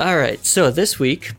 [0.00, 0.44] All right.
[0.46, 1.32] So this week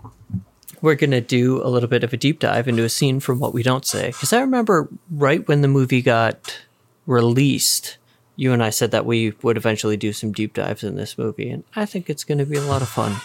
[0.81, 3.39] we're going to do a little bit of a deep dive into a scene from
[3.39, 4.07] What We Don't Say.
[4.07, 6.59] Because I remember right when the movie got
[7.07, 7.97] released,
[8.35, 11.49] you and I said that we would eventually do some deep dives in this movie.
[11.49, 13.15] And I think it's going to be a lot of fun.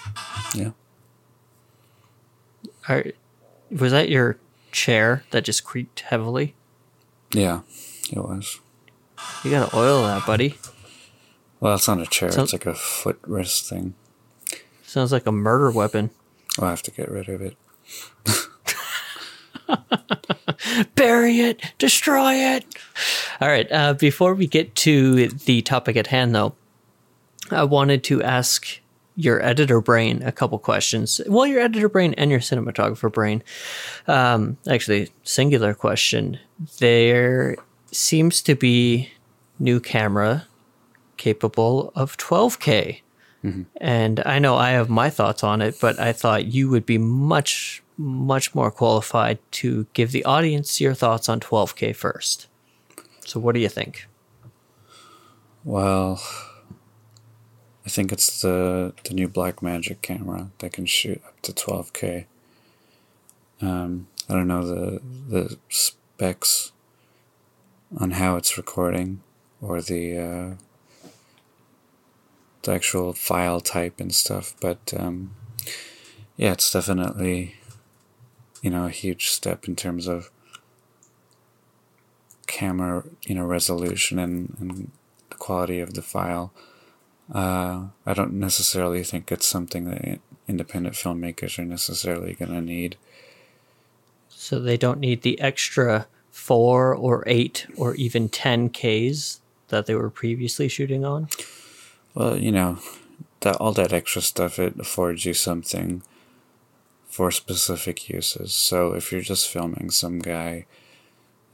[0.54, 0.70] Yeah.
[2.88, 3.14] All right.
[3.70, 4.38] Was that your
[4.72, 6.54] chair that just creaked heavily?
[7.32, 7.60] Yeah,
[8.10, 8.60] it was.
[9.44, 10.56] You got to oil that, buddy.
[11.60, 12.30] Well, it's not a chair.
[12.32, 13.94] So- it's like a footrest thing.
[14.86, 16.10] Sounds like a murder weapon.
[16.58, 17.56] I'll have to get rid of it.
[20.94, 22.64] bury it, destroy it.
[23.40, 23.70] All right.
[23.70, 26.54] Uh, before we get to the topic at hand, though,
[27.50, 28.80] I wanted to ask
[29.16, 31.20] your editor brain a couple questions.
[31.26, 33.42] Well, your editor brain and your cinematographer brain.
[34.06, 36.38] Um, actually, singular question.
[36.78, 37.56] There
[37.90, 39.10] seems to be
[39.58, 40.46] new camera
[41.16, 43.00] capable of 12K.
[43.80, 46.98] And I know I have my thoughts on it, but I thought you would be
[46.98, 52.48] much, much more qualified to give the audience your thoughts on 12K first.
[53.24, 54.06] So, what do you think?
[55.64, 56.20] Well,
[57.84, 62.26] I think it's the the new Blackmagic camera that can shoot up to 12k.
[63.60, 66.72] Um, I don't know the the specs
[67.96, 69.22] on how it's recording
[69.60, 70.54] or the uh,
[72.66, 75.34] the actual file type and stuff, but um,
[76.36, 77.56] yeah, it's definitely
[78.60, 80.30] you know a huge step in terms of
[82.46, 84.90] camera you know resolution and, and
[85.30, 86.52] the quality of the file.
[87.32, 92.96] Uh, I don't necessarily think it's something that independent filmmakers are necessarily going to need.
[94.28, 100.10] So, they don't need the extra four or eight or even 10Ks that they were
[100.10, 101.28] previously shooting on.
[102.16, 102.78] Well, you know,
[103.40, 106.02] that all that extra stuff it affords you something
[107.06, 108.54] for specific uses.
[108.54, 110.64] So if you're just filming some guy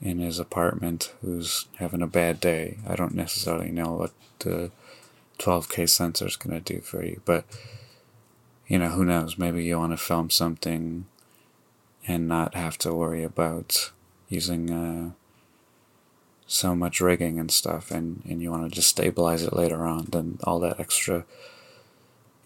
[0.00, 4.71] in his apartment who's having a bad day, I don't necessarily know what the
[5.41, 7.44] 12k sensor is going to do for you, but
[8.69, 9.37] you know, who knows?
[9.37, 11.06] Maybe you want to film something
[12.06, 13.91] and not have to worry about
[14.29, 15.11] using uh,
[16.53, 20.09] so much rigging and stuff, and, and you want to just stabilize it later on.
[20.11, 21.25] Then all that extra,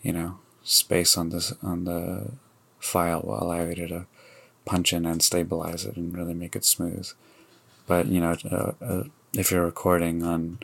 [0.00, 2.30] you know, space on this on the
[2.78, 4.06] file will allow you to
[4.64, 7.10] punch in and stabilize it and really make it smooth.
[7.88, 10.60] But you know, uh, uh, if you're recording on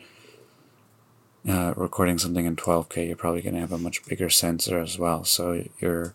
[1.47, 4.97] uh, recording something in 12k, you're probably going to have a much bigger sensor as
[4.97, 5.25] well.
[5.25, 6.13] So your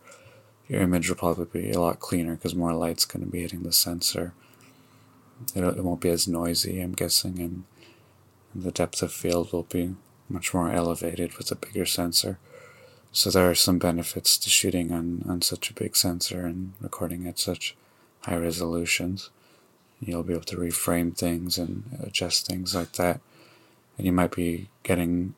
[0.66, 3.64] your image will probably be a lot cleaner because more light's going to be hitting
[3.64, 4.32] the sensor.
[5.54, 7.64] It, it won't be as noisy, I'm guessing, and
[8.54, 9.94] the depth of field will be
[10.28, 12.38] much more elevated with a bigger sensor.
[13.12, 17.26] So there are some benefits to shooting on, on such a big sensor and recording
[17.26, 17.74] at such
[18.22, 19.30] high resolutions.
[20.00, 23.20] You'll be able to reframe things and adjust things like that.
[23.96, 25.34] And you might be getting,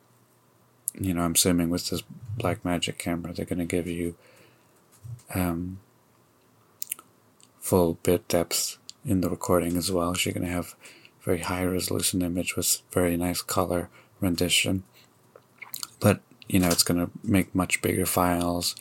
[0.99, 2.03] you know, I'm assuming with this
[2.39, 4.17] Blackmagic camera, they're going to give you
[5.35, 5.79] um,
[7.61, 10.15] full bit depth in the recording as well.
[10.15, 10.75] So you're going to have
[11.23, 13.89] very high resolution image with very nice color
[14.21, 14.85] rendition.
[15.99, 18.75] But you know, it's going to make much bigger files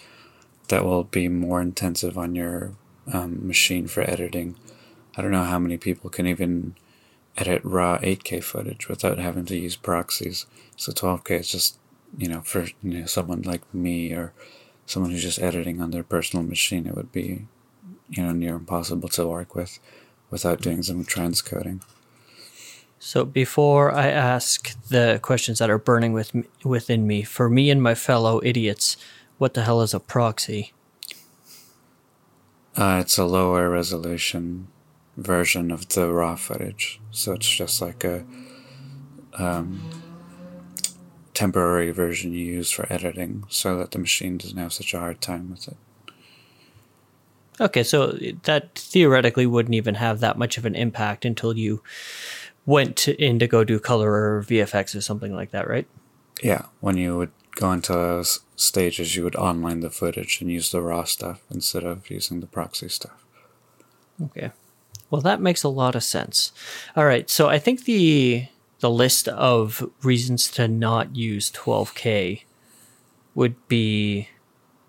[0.69, 2.74] that will be more intensive on your
[3.12, 4.56] um, machine for editing.
[5.16, 6.75] I don't know how many people can even
[7.38, 10.46] edit raw 8K footage without having to use proxies.
[10.75, 11.80] So 12K is just,
[12.18, 14.34] you know, for you know, someone like me or
[14.86, 17.46] someone who's just editing on their personal machine, it would be,
[18.09, 19.80] you know, near impossible to work with
[20.29, 21.81] without doing some transcoding.
[23.00, 27.69] So before I ask the questions that are burning with me, within me, for me
[27.69, 28.97] and my fellow idiots,
[29.38, 30.73] what the hell is a proxy?
[32.75, 34.68] Uh, it's a lower resolution
[35.16, 38.25] version of the raw footage, so it's just like a
[39.38, 39.89] um,
[41.33, 45.21] temporary version you use for editing, so that the machine doesn't have such a hard
[45.21, 45.77] time with it.
[47.59, 51.83] Okay, so that theoretically wouldn't even have that much of an impact until you
[52.65, 55.88] went to, in to go do color or VFX or something like that, right?
[56.41, 58.23] Yeah, when you would go into
[58.56, 62.47] stages, you would online the footage and use the raw stuff instead of using the
[62.47, 63.25] proxy stuff.
[64.23, 64.51] Okay.
[65.09, 66.51] Well, that makes a lot of sense.
[66.95, 68.47] All right, so I think the
[68.79, 72.44] the list of reasons to not use 12K
[73.35, 74.29] would be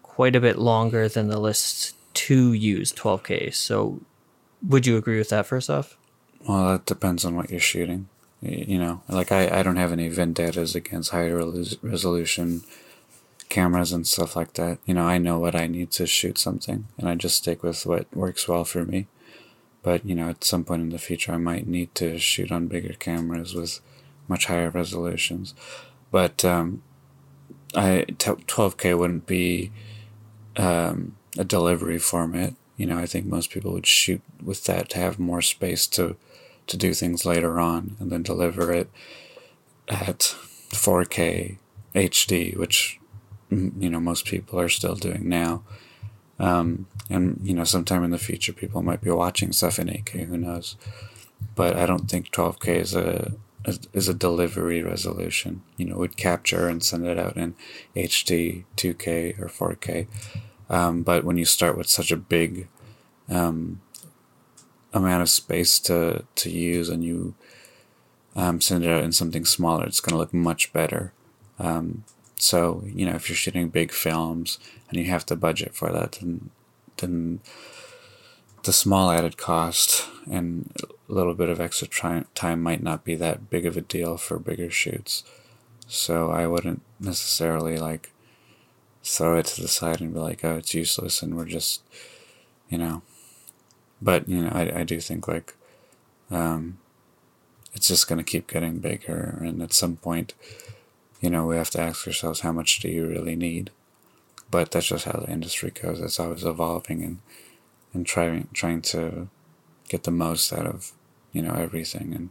[0.03, 1.97] quite a bit longer than the list
[2.27, 3.55] to use 12K.
[3.55, 4.01] So,
[4.67, 5.97] would you agree with that first off?
[6.47, 8.09] Well, that depends on what you're shooting.
[8.41, 12.63] You know, like I, I don't have any vendettas against higher res- resolution
[13.51, 16.87] cameras and stuff like that, you know, I know what I need to shoot something
[16.97, 19.09] and I just stick with what works well for me.
[19.83, 22.69] But, you know, at some point in the future, I might need to shoot on
[22.69, 23.81] bigger cameras with
[24.29, 25.55] much higher resolutions.
[26.11, 26.83] But um,
[27.75, 29.73] I, 12K wouldn't be
[30.57, 32.55] um, a delivery format.
[32.77, 36.17] You know, I think most people would shoot with that to have more space to,
[36.67, 38.91] to do things later on and then deliver it
[39.89, 40.35] at
[40.71, 41.59] 4K
[41.95, 42.99] HD, which
[43.51, 45.63] you know most people are still doing now.
[46.39, 50.27] Um, and you know, sometime in the future, people might be watching stuff in 8K.
[50.27, 50.77] Who knows?
[51.55, 53.33] But I don't think 12K is a
[53.93, 55.63] is a delivery resolution.
[55.77, 57.55] You know, would capture and send it out in
[57.95, 60.07] HD, 2K, or 4K.
[60.71, 62.69] Um, but when you start with such a big
[63.29, 63.83] um,
[64.95, 67.35] amount of space to to use, and you
[68.37, 71.13] um, send it out in something smaller, it's going to look much better.
[71.59, 72.05] Um,
[72.37, 74.59] so, you know, if you're shooting big films
[74.89, 76.51] and you have to budget for that, then,
[76.97, 77.41] then
[78.63, 80.73] the small added cost and
[81.09, 84.39] a little bit of extra time might not be that big of a deal for
[84.39, 85.23] bigger shoots.
[85.87, 88.11] So I wouldn't necessarily like
[89.03, 91.83] throw it to the side and be like, oh, it's useless and we're just,
[92.69, 93.03] you know.
[94.03, 95.55] But, you know, I, I do think like
[96.31, 96.79] um,
[97.75, 99.39] it's just to keep getting bigger.
[99.43, 100.35] And at some point,
[101.21, 103.71] you know, we have to ask ourselves how much do you really need?
[104.51, 106.01] But that's just how the industry goes.
[106.01, 107.19] It's always evolving and
[107.93, 109.29] and trying trying to
[109.89, 110.93] get the most out of
[111.33, 112.15] you know everything.
[112.15, 112.31] And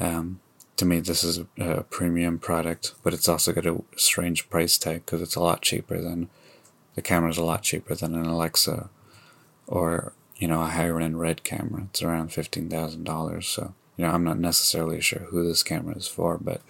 [0.00, 0.40] um,
[0.82, 5.06] to me, this is a, premium product, but it's also got a strange price tag
[5.06, 6.28] because it's a lot cheaper than
[6.96, 8.90] the camera's a lot cheaper than an Alexa
[9.68, 11.84] or you know a higher end red camera.
[11.84, 13.46] It's around fifteen thousand dollars.
[13.46, 16.62] So you know I'm not necessarily sure who this camera is for, but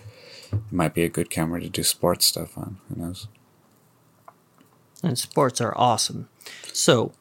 [0.52, 2.76] it might be a good camera to do sports stuff on.
[2.88, 3.28] Who knows?
[5.02, 6.28] And sports are awesome.
[6.74, 7.12] So,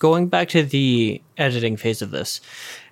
[0.00, 2.40] going back to the editing phase of this,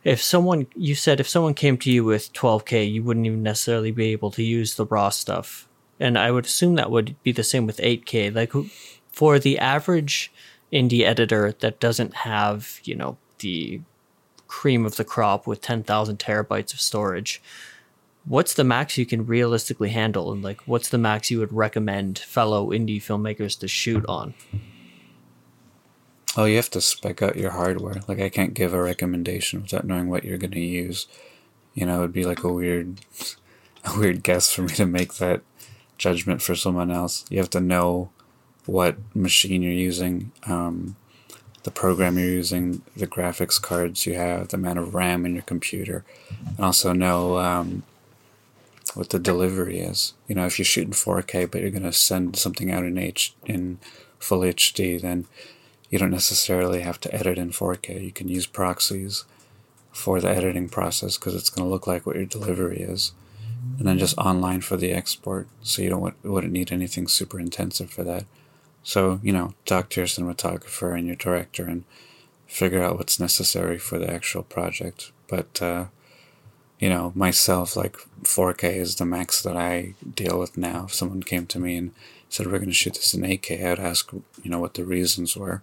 [0.09, 3.91] if someone, you said if someone came to you with 12K, you wouldn't even necessarily
[3.91, 5.69] be able to use the raw stuff.
[6.01, 8.35] And I would assume that would be the same with 8K.
[8.35, 8.53] Like,
[9.13, 10.33] for the average
[10.73, 13.83] indie editor that doesn't have, you know, the
[14.47, 17.43] cream of the crop with 10,000 terabytes of storage,
[18.25, 22.19] what's the max you can realistically handle and like what's the max you would recommend
[22.19, 24.35] fellow indie filmmakers to shoot on
[26.39, 28.01] oh you have to spec out your hardware.
[28.07, 31.09] Like i can't give a recommendation without knowing what you're going to use.
[31.75, 33.01] You know it'd be like a weird
[33.85, 35.43] a weird guess for me to make that
[35.99, 37.25] judgment for someone else.
[37.29, 38.11] You have to know
[38.67, 40.95] what machine you're using um,
[41.65, 45.43] the program you're using the graphics cards you have the amount of ram in your
[45.43, 46.05] computer
[46.47, 47.83] and also know um,
[48.95, 50.15] what the delivery is.
[50.29, 53.35] You know, if you're shooting 4K but you're going to send something out in H
[53.45, 53.79] in
[54.21, 55.27] full HD, then
[55.91, 58.03] you don't necessarily have to edit in 4K.
[58.03, 59.25] You can use proxies
[59.91, 63.13] for the editing process because it's going to look like what your delivery is.
[63.79, 65.49] And then just online for the export.
[65.63, 68.25] So you don't wouldn't need anything super intensive for that.
[68.83, 71.85] So, you know, talk to your cinematographer and your director and
[72.47, 75.13] figure out what's necessary for the actual project.
[75.27, 75.87] But uh,
[76.79, 80.85] you know, myself, like 4K is the max that I deal with now.
[80.85, 81.93] If someone came to me and
[82.29, 85.37] said, we're going to shoot this in 8K, I'd ask, you know, what the reasons
[85.37, 85.63] were.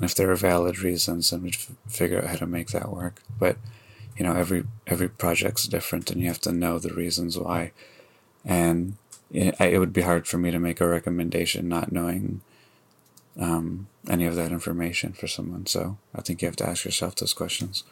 [0.00, 2.90] And if there are valid reasons, then we'd f- figure out how to make that
[2.90, 3.20] work.
[3.38, 3.58] But,
[4.16, 7.72] you know, every, every project's different and you have to know the reasons why.
[8.42, 8.96] And
[9.30, 12.40] it, it would be hard for me to make a recommendation not knowing
[13.38, 15.66] um, any of that information for someone.
[15.66, 17.84] So I think you have to ask yourself those questions.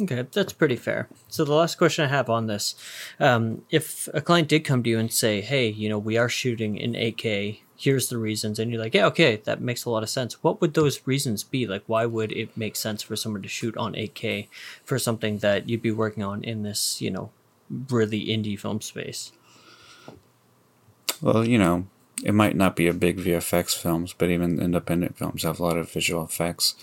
[0.00, 1.08] Okay, that's pretty fair.
[1.26, 2.76] So the last question I have on this,
[3.18, 6.28] um, if a client did come to you and say, "Hey, you know, we are
[6.28, 7.62] shooting in 8K.
[7.78, 10.60] Here's the reasons," and you're like, "Yeah, okay, that makes a lot of sense." What
[10.60, 11.66] would those reasons be?
[11.66, 14.48] Like, why would it make sense for someone to shoot on 8K
[14.84, 17.30] for something that you'd be working on in this, you know,
[17.88, 19.32] really indie film space?
[21.22, 21.86] Well, you know,
[22.24, 25.76] it might not be a big VFX films, but even independent films have a lot
[25.76, 26.74] of visual effects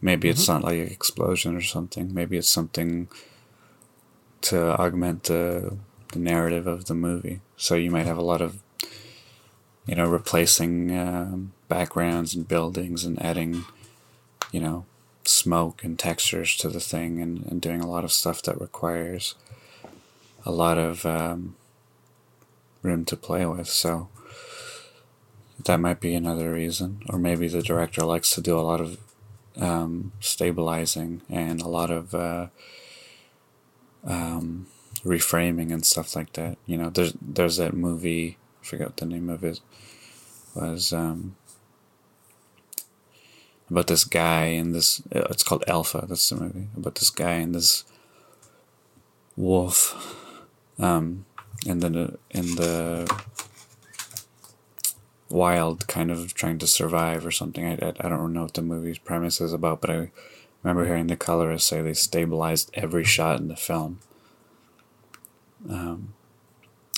[0.00, 0.32] Maybe mm-hmm.
[0.32, 2.12] it's not like an explosion or something.
[2.14, 3.08] Maybe it's something
[4.42, 5.76] to augment the
[6.12, 7.40] the narrative of the movie.
[7.56, 8.62] So you might have a lot of,
[9.86, 13.64] you know, replacing um, backgrounds and buildings and adding,
[14.52, 14.84] you know,
[15.24, 19.34] smoke and textures to the thing and, and doing a lot of stuff that requires
[20.44, 21.56] a lot of um,
[22.82, 23.68] room to play with.
[23.68, 24.08] So
[25.64, 27.02] that might be another reason.
[27.08, 28.98] Or maybe the director likes to do a lot of
[29.56, 32.46] um, stabilizing and a lot of uh,
[34.04, 34.66] um,
[35.04, 36.58] reframing and stuff like that.
[36.66, 39.60] You know, there's there's that movie I forget what the name of it
[40.54, 40.92] was.
[40.92, 41.36] Um,
[43.70, 45.00] about this guy and this.
[45.14, 46.04] uh, It's called Alpha.
[46.08, 47.84] That's the movie about this guy and this
[49.36, 50.16] wolf.
[50.78, 51.24] Um,
[51.66, 53.08] and then in the
[55.28, 57.64] wild, kind of trying to survive or something.
[57.64, 60.10] I, I, I don't know what the movie's premise is about, but I
[60.62, 64.00] remember hearing the colorist say they stabilized every shot in the film.
[65.68, 66.14] Um,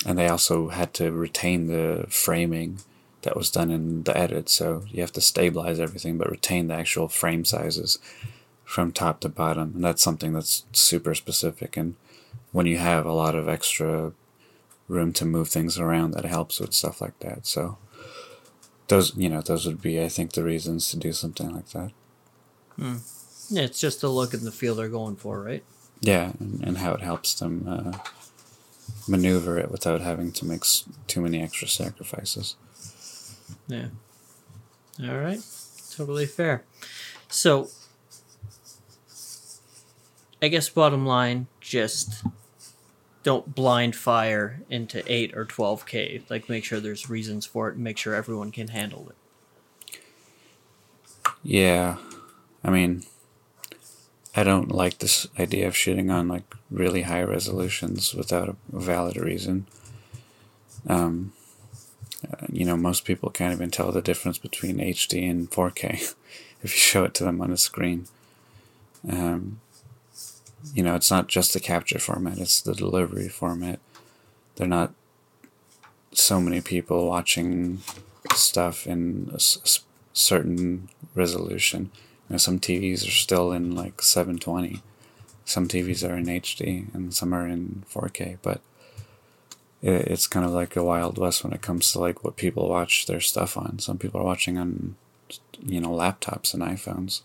[0.05, 2.79] and they also had to retain the framing
[3.21, 4.49] that was done in the edit.
[4.49, 7.99] So you have to stabilize everything, but retain the actual frame sizes
[8.65, 9.73] from top to bottom.
[9.75, 11.77] And that's something that's super specific.
[11.77, 11.95] And
[12.51, 14.13] when you have a lot of extra
[14.87, 17.47] room to move things around, that helps with stuff like that.
[17.47, 17.77] So
[18.89, 21.91] those, you know, those would be, I think, the reasons to do something like that.
[23.49, 25.63] Yeah, it's just the look and the feel they're going for, right?
[26.01, 27.97] Yeah, and, and how it helps them uh,
[29.07, 32.55] maneuver it without having to make s- too many extra sacrifices.
[33.67, 33.87] Yeah.
[35.01, 35.39] All right.
[35.91, 36.63] Totally fair.
[37.29, 37.69] So,
[40.41, 42.23] I guess bottom line, just
[43.23, 46.23] don't blind fire into 8 or 12K.
[46.29, 49.99] Like, make sure there's reasons for it and make sure everyone can handle it.
[51.41, 51.97] Yeah,
[52.63, 53.03] I mean,
[54.35, 59.15] I don't like this idea of shooting on like really high resolutions without a valid
[59.17, 59.67] reason.
[60.87, 61.33] Um,
[62.31, 66.15] uh, you know, most people can't even tell the difference between HD and 4K
[66.63, 68.07] if you show it to them on a screen.
[69.07, 69.59] Um,
[70.73, 73.79] you know, it's not just the capture format; it's the delivery format.
[74.55, 74.93] They're not
[76.13, 77.81] so many people watching
[78.33, 81.91] stuff in a s- certain resolution.
[82.33, 84.81] Know, some TVs are still in like 720.
[85.45, 88.59] Some TVs are in HD and some are in 4K, but
[89.83, 92.67] it, it's kind of like a wild west when it comes to like what people
[92.67, 93.77] watch their stuff on.
[93.77, 94.95] Some people are watching on,
[95.61, 97.21] you know, laptops and iPhones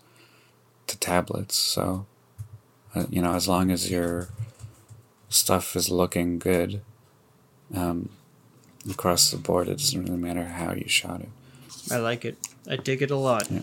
[0.85, 1.55] to tablets.
[1.55, 2.05] So,
[2.93, 4.29] uh, you know, as long as your
[5.27, 6.81] stuff is looking good
[7.73, 8.09] um,
[8.87, 11.29] across the board, it doesn't really matter how you shot it.
[11.91, 12.37] I like it.
[12.69, 13.49] I dig it a lot.
[13.49, 13.61] Yeah.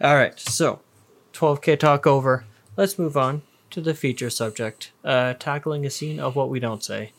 [0.00, 0.80] All right, so
[1.34, 2.44] 12K talk over.
[2.76, 6.82] Let's move on to the feature subject uh, tackling a scene of what we don't
[6.82, 7.12] say.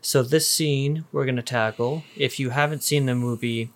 [0.00, 3.70] So, this scene we're going to tackle, if you haven't seen the movie,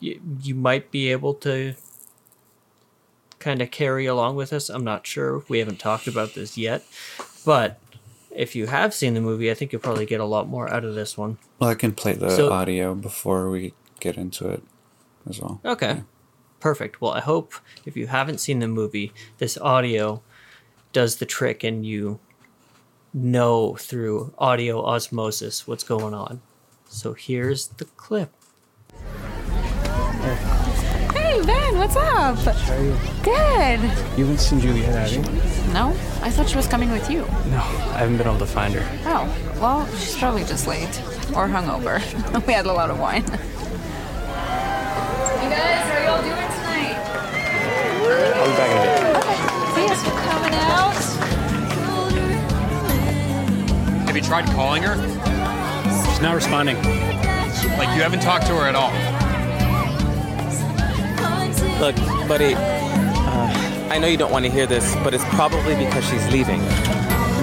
[0.00, 1.74] you, you might be able to
[3.38, 4.68] kind of carry along with us.
[4.68, 5.44] I'm not sure.
[5.48, 6.84] We haven't talked about this yet.
[7.44, 7.78] But
[8.30, 10.84] if you have seen the movie, I think you'll probably get a lot more out
[10.84, 11.38] of this one.
[11.58, 14.62] Well, I can play the So- audio before we get into it
[15.28, 15.60] as well.
[15.64, 16.02] Okay.
[16.60, 17.00] Perfect.
[17.00, 20.22] Well, I hope if you haven't seen the movie, this audio
[20.92, 22.18] does the trick and you
[23.12, 26.40] know through audio osmosis what's going on.
[26.88, 28.30] So here's the clip.
[31.12, 32.36] Hey Ben, what's up?
[32.36, 32.96] How are you?
[33.22, 33.80] Good.
[34.18, 35.22] You haven't seen Juliet, have you?
[35.72, 35.88] No,
[36.22, 37.20] I thought she was coming with you.
[37.20, 37.58] No,
[37.92, 39.00] I haven't been able to find her.
[39.06, 39.28] Oh,
[39.60, 41.00] well, she's probably just late
[41.34, 42.00] or hungover.
[42.46, 43.24] we had a lot of wine.
[45.42, 45.95] You guys,
[54.26, 54.96] tried calling her?
[56.10, 56.76] She's not responding.
[57.78, 58.90] Like, you haven't talked to her at all.
[61.78, 61.94] Look,
[62.26, 66.26] buddy, uh, I know you don't want to hear this, but it's probably because she's
[66.28, 66.60] leaving.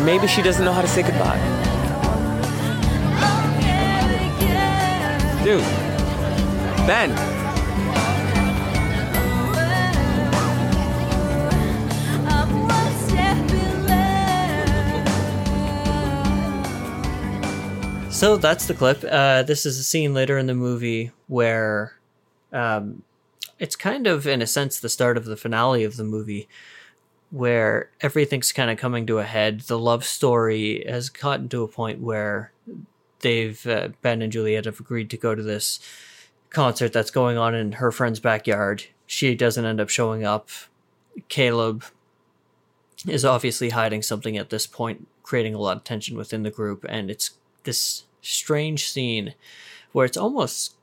[0.03, 1.39] Maybe she doesn't know how to say goodbye.
[5.45, 5.61] Dude.
[6.85, 7.32] Ben.
[18.23, 19.03] So that's the clip.
[19.03, 21.97] Uh, this is a scene later in the movie where
[22.53, 23.03] um,
[23.59, 26.47] it's kind of, in a sense, the start of the finale of the movie,
[27.31, 29.59] where everything's kind of coming to a head.
[29.59, 32.53] The love story has gotten to a point where
[33.19, 35.81] they've uh, Ben and Juliet have agreed to go to this
[36.49, 38.85] concert that's going on in her friend's backyard.
[39.05, 40.47] She doesn't end up showing up.
[41.27, 41.83] Caleb
[43.05, 46.85] is obviously hiding something at this point, creating a lot of tension within the group,
[46.87, 47.31] and it's
[47.63, 49.35] this strange scene
[49.91, 50.75] where it's almost,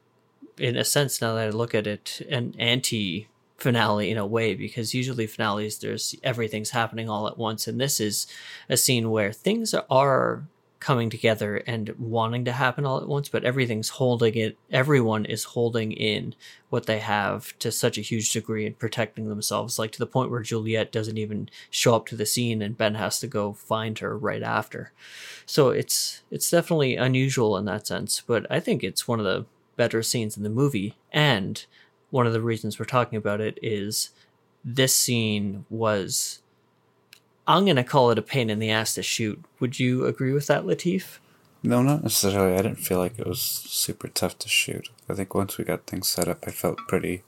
[0.59, 4.55] in a sense, now that I look at it, an anti finale in a way,
[4.55, 8.27] because usually finales, there's everything's happening all at once, and this is
[8.69, 10.45] a scene where things are
[10.81, 14.57] coming together and wanting to happen all at once, but everything's holding it.
[14.71, 16.35] Everyone is holding in
[16.71, 20.31] what they have to such a huge degree and protecting themselves, like to the point
[20.31, 23.99] where Juliet doesn't even show up to the scene and Ben has to go find
[23.99, 24.93] her right after.
[25.45, 29.45] So it's it's definitely unusual in that sense, but I think it's one of the
[29.77, 30.97] better scenes in the movie.
[31.13, 31.65] And
[32.11, 34.11] one of the reasons we're talking about it is
[34.65, 36.40] this scene was
[37.47, 39.43] I'm gonna call it a pain in the ass to shoot.
[39.61, 41.19] Would you agree with that, Latif?
[41.63, 42.55] No, not necessarily.
[42.55, 44.89] I didn't feel like it was super tough to shoot.
[45.09, 47.23] I think once we got things set up, I felt pretty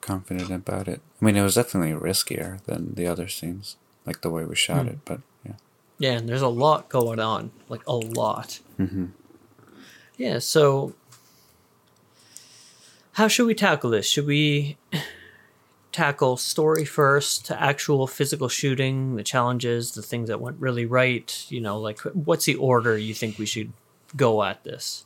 [0.00, 1.00] confident about it.
[1.20, 4.86] I mean, it was definitely riskier than the other scenes, like the way we shot
[4.86, 4.98] it.
[5.04, 5.54] But yeah,
[5.98, 8.60] Yeah, and there's a lot going on, like a lot.
[8.78, 9.06] hmm
[10.16, 10.94] Yeah, so
[13.12, 14.06] how should we tackle this?
[14.06, 14.76] Should we
[15.92, 21.46] tackle story first, to actual physical shooting, the challenges, the things that went really right?
[21.48, 23.72] You know, like what's the order you think we should
[24.16, 25.04] go at this?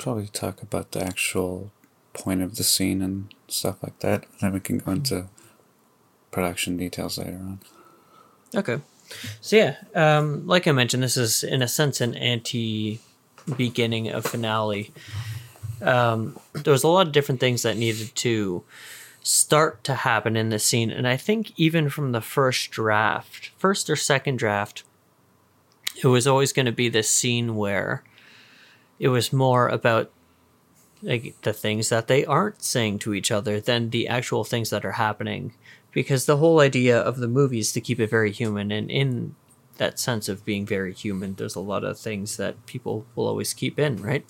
[0.00, 1.70] probably talk about the actual
[2.12, 4.24] point of the scene and stuff like that.
[4.40, 5.26] Then we can go into
[6.30, 7.60] production details later on.
[8.54, 8.80] Okay.
[9.40, 13.00] So yeah, um, like I mentioned, this is in a sense an anti
[13.56, 14.92] beginning of finale.
[15.82, 18.62] Um, there was a lot of different things that needed to
[19.22, 23.90] start to happen in this scene, and I think even from the first draft, first
[23.90, 24.84] or second draft,
[26.02, 28.02] it was always going to be this scene where
[28.98, 30.10] it was more about
[31.02, 34.84] like the things that they aren't saying to each other than the actual things that
[34.84, 35.54] are happening.
[35.92, 38.70] Because the whole idea of the movie is to keep it very human.
[38.70, 39.34] And in
[39.80, 41.34] that sense of being very human.
[41.34, 44.24] There's a lot of things that people will always keep in right?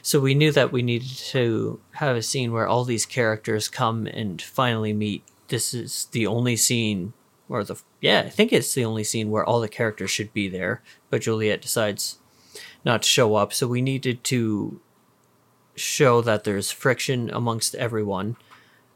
[0.00, 4.06] So we knew that we needed to have a scene where all these characters come
[4.06, 5.22] and finally meet.
[5.48, 7.12] This is the only scene
[7.46, 10.48] or the yeah i think it's the only scene where all the characters should be
[10.48, 12.18] there but juliet decides
[12.84, 13.52] not to show up.
[13.52, 14.80] So we needed to
[15.74, 18.36] show that there's friction amongst everyone.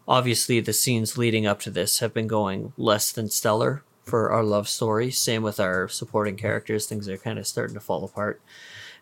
[0.07, 4.43] Obviously the scenes leading up to this have been going less than stellar for our
[4.43, 5.11] love story.
[5.11, 6.87] Same with our supporting characters.
[6.87, 8.41] Things are kind of starting to fall apart.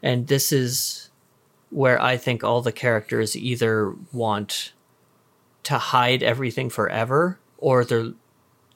[0.03, 1.11] And this is
[1.71, 4.73] where i think all the characters either want
[5.65, 8.13] to hide everything forever or they're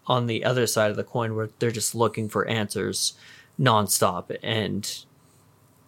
[0.07, 3.13] on the other side of the coin where they're just looking for answers
[3.59, 4.37] nonstop.
[4.43, 5.05] And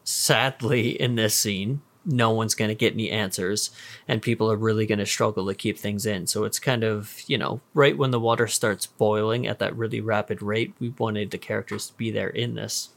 [0.05, 3.71] sadly in this scene no one's going to get any answers
[4.09, 6.27] and people are really going to struggle to keep things in.
[6.27, 10.01] So it's kind of you know right when the water starts boiling at that really
[10.01, 12.91] rapid rate we wanted the characters to be there in this.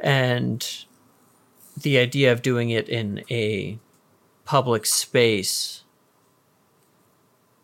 [0.00, 0.84] And
[1.80, 3.78] the idea of doing it in a
[4.44, 5.82] public space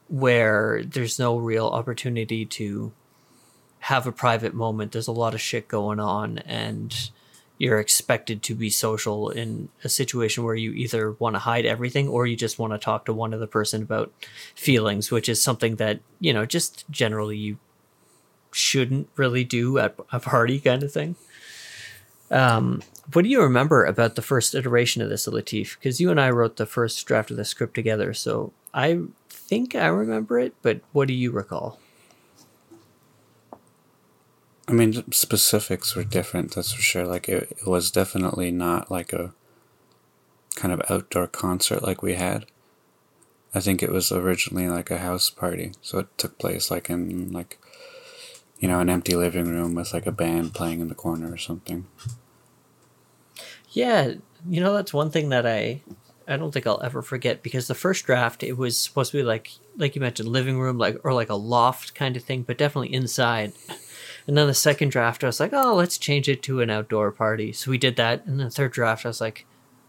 [0.08, 2.92] where there's no real opportunity to
[3.80, 7.10] have a private moment there's a lot of shit going on and
[7.62, 12.08] you're expected to be social in a situation where you either want to hide everything
[12.08, 14.12] or you just want to talk to one other person about
[14.56, 17.58] feelings, which is something that, you know, just generally you
[18.50, 21.14] shouldn't really do at a party kind of thing.
[22.32, 25.78] Um, what do you remember about the first iteration of this, Latif?
[25.78, 29.76] Because you and I wrote the first draft of the script together, so I think
[29.76, 31.78] I remember it, but what do you recall?
[34.68, 37.04] I mean, specifics were different, that's for sure.
[37.04, 39.34] Like, it, it was definitely not like a
[40.54, 42.46] kind of outdoor concert like we had.
[43.54, 45.72] I think it was originally like a house party.
[45.82, 47.58] So it took place like in, like,
[48.60, 51.36] you know, an empty living room with like a band playing in the corner or
[51.36, 51.86] something.
[53.72, 54.14] Yeah,
[54.48, 55.80] you know that's one thing that I
[56.28, 59.22] I don't think I'll ever forget because the first draft it was supposed to be
[59.22, 62.58] like like you mentioned living room like or like a loft kind of thing, but
[62.58, 63.52] definitely inside.
[64.26, 67.10] And then the second draft I was like, "Oh, let's change it to an outdoor
[67.12, 68.24] party." So we did that.
[68.26, 69.46] And the third draft I was like,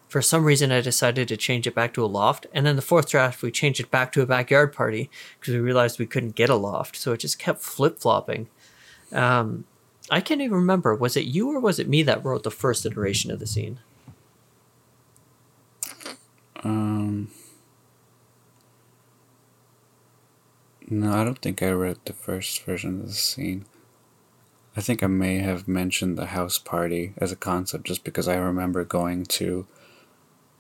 [0.08, 2.48] for some reason I decided to change it back to a loft.
[2.54, 5.60] And then the fourth draft we changed it back to a backyard party because we
[5.60, 6.96] realized we couldn't get a loft.
[6.96, 8.48] So it just kept flip-flopping.
[9.12, 9.66] Um
[10.10, 10.94] I can't even remember.
[10.96, 13.80] Was it you or was it me that wrote the first iteration of the scene?
[16.64, 17.30] Um,
[20.90, 23.66] no, I don't think I wrote the first version of the scene.
[24.76, 28.36] I think I may have mentioned the house party as a concept just because I
[28.36, 29.68] remember going to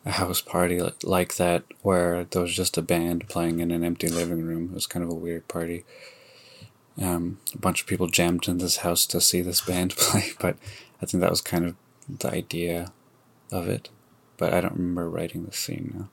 [0.06, 4.10] a house party like that where there was just a band playing in an empty
[4.10, 4.70] living room.
[4.72, 5.86] It was kind of a weird party.
[7.02, 10.58] Um, a bunch of people jammed in this house to see this band play, but
[11.02, 11.76] I think that was kind of
[12.08, 12.92] the idea
[13.52, 13.90] of it.
[14.38, 16.10] But I don't remember writing the scene now.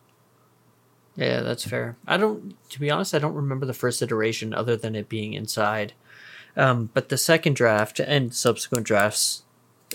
[1.16, 1.96] Yeah, that's fair.
[2.06, 5.34] I don't, to be honest, I don't remember the first iteration other than it being
[5.34, 5.92] inside.
[6.56, 9.44] Um, but the second draft and subsequent drafts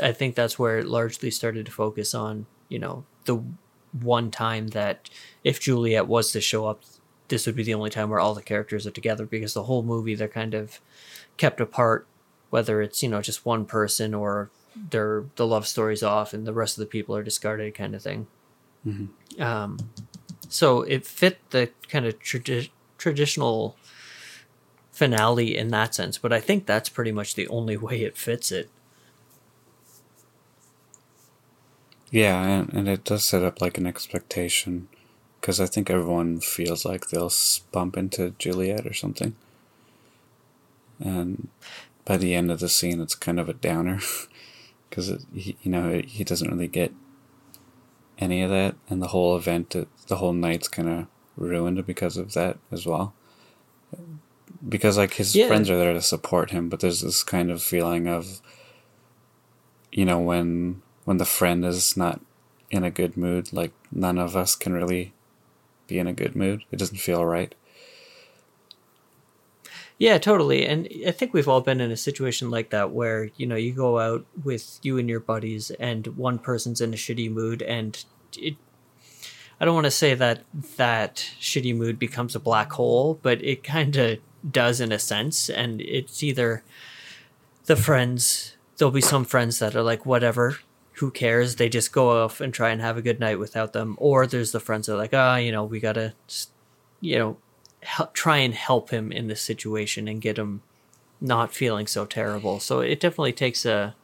[0.01, 3.41] I think that's where it largely started to focus on, you know, the
[3.91, 5.09] one time that
[5.43, 6.81] if Juliet was to show up,
[7.27, 9.83] this would be the only time where all the characters are together because the whole
[9.83, 10.79] movie they're kind of
[11.37, 12.07] kept apart,
[12.49, 16.53] whether it's, you know, just one person or their the love story's off and the
[16.53, 18.27] rest of the people are discarded kind of thing.
[19.39, 19.77] Um,
[20.49, 23.77] so it fit the kind of tradi- traditional
[24.95, 28.51] finale in that sense, but I think that's pretty much the only way it fits
[28.51, 28.69] it.
[32.11, 34.87] Yeah, and, and it does set up like an expectation
[35.41, 37.31] because I think everyone feels like they'll
[37.71, 39.35] bump into Juliet or something.
[40.99, 41.49] And
[42.05, 43.99] by the end of the scene, it's kind of a downer
[44.89, 46.93] because you know he doesn't really get
[48.17, 52.15] any of that, and the whole event, it, the whole night's kind of ruined because
[52.15, 53.13] of that as well.
[54.67, 55.47] Because like his Yeah.
[55.47, 58.41] friends are there to support him, but there's this kind of feeling of
[59.91, 62.19] you know when when the friend is not
[62.69, 65.13] in a good mood like none of us can really
[65.87, 67.55] be in a good mood it doesn't feel right
[69.97, 70.65] Yeah, totally.
[70.65, 73.71] And I think we've all been in a situation like that where, you know, you
[73.71, 78.03] go out with you and your buddies and one person's in a shitty mood and
[78.37, 78.57] it
[79.57, 80.43] I don't want to say that
[80.75, 84.17] that shitty mood becomes a black hole, but it kind of
[84.49, 86.63] does in a sense and it's either
[87.65, 90.59] the friends there'll be some friends that are like whatever
[90.93, 93.95] who cares they just go off and try and have a good night without them
[93.97, 96.13] or there's the friends that are like ah you know we gotta
[97.01, 97.37] you know
[97.85, 100.61] hel- try and help him in this situation and get him
[101.21, 102.59] not feeling so terrible.
[102.59, 103.95] So it definitely takes a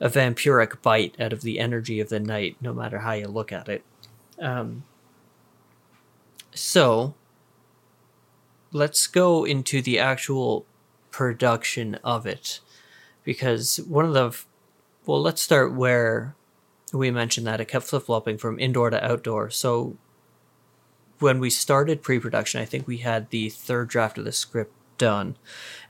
[0.00, 3.52] a vampiric bite out of the energy of the night, no matter how you look
[3.52, 3.84] at it.
[4.40, 4.82] Um,
[6.52, 7.14] so
[8.72, 10.66] let's go into the actual
[11.10, 12.60] production of it,
[13.22, 14.36] because one of the
[15.04, 16.34] well, let's start where
[16.92, 19.50] we mentioned that it kept flip flopping from indoor to outdoor.
[19.50, 19.96] So
[21.18, 25.36] when we started pre-production, I think we had the third draft of the script done,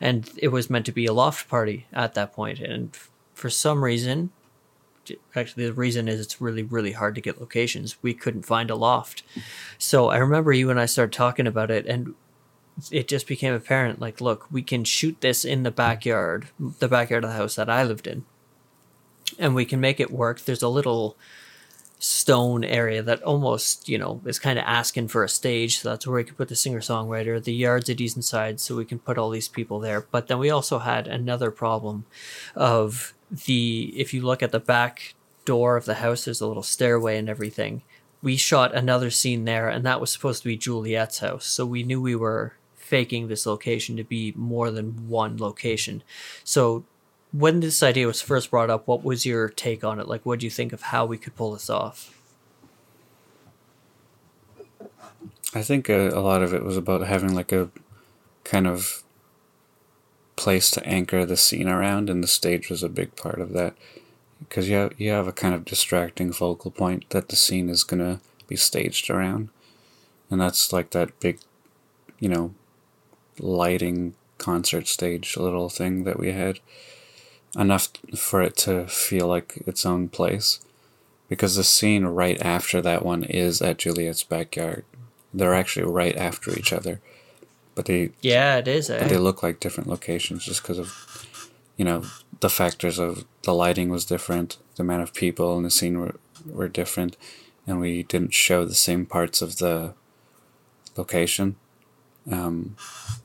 [0.00, 2.60] and it was meant to be a loft party at that point.
[2.60, 2.96] And
[3.34, 4.30] for some reason,
[5.34, 8.02] actually the reason is it's really really hard to get locations.
[8.02, 9.22] We couldn't find a loft,
[9.78, 12.14] so I remember you and I started talking about it, and
[12.90, 14.00] it just became apparent.
[14.00, 17.70] Like, look, we can shoot this in the backyard, the backyard of the house that
[17.70, 18.24] I lived in,
[19.38, 20.40] and we can make it work.
[20.40, 21.16] There's a little
[22.02, 25.78] stone area that almost you know is kind of asking for a stage.
[25.78, 28.74] So that's where we could put the singer songwriter the yard's a decent size so
[28.74, 30.00] we can put all these people there.
[30.00, 32.04] But then we also had another problem
[32.56, 36.62] of the if you look at the back door of the house there's a little
[36.62, 37.82] stairway and everything.
[38.20, 41.46] We shot another scene there and that was supposed to be juliet's house.
[41.46, 42.54] So we knew we were
[42.92, 46.02] faking this location to be more than one location
[46.44, 46.84] so
[47.32, 50.06] when this idea was first brought up, what was your take on it?
[50.06, 52.14] Like, what do you think of how we could pull this off?
[55.54, 57.70] i think a, a lot of it was about having like a
[58.44, 59.02] kind of
[60.36, 63.74] place to anchor the scene around and the stage was a big part of that
[64.38, 67.84] because you have, you have a kind of distracting focal point that the scene is
[67.84, 69.50] going to be staged around
[70.30, 71.38] and that's like that big
[72.18, 72.54] you know
[73.42, 76.60] lighting concert stage little thing that we had
[77.56, 80.60] enough for it to feel like its own place
[81.28, 84.84] because the scene right after that one is at Juliet's backyard.
[85.32, 87.00] They're actually right after each other,
[87.74, 88.90] but they Yeah, it is.
[88.90, 89.06] Eh?
[89.08, 91.40] they look like different locations just because of
[91.78, 92.04] you know
[92.40, 96.16] the factors of the lighting was different, the amount of people in the scene were
[96.46, 97.16] were different,
[97.66, 99.94] and we didn't show the same parts of the
[100.96, 101.56] location.
[102.30, 102.76] Um,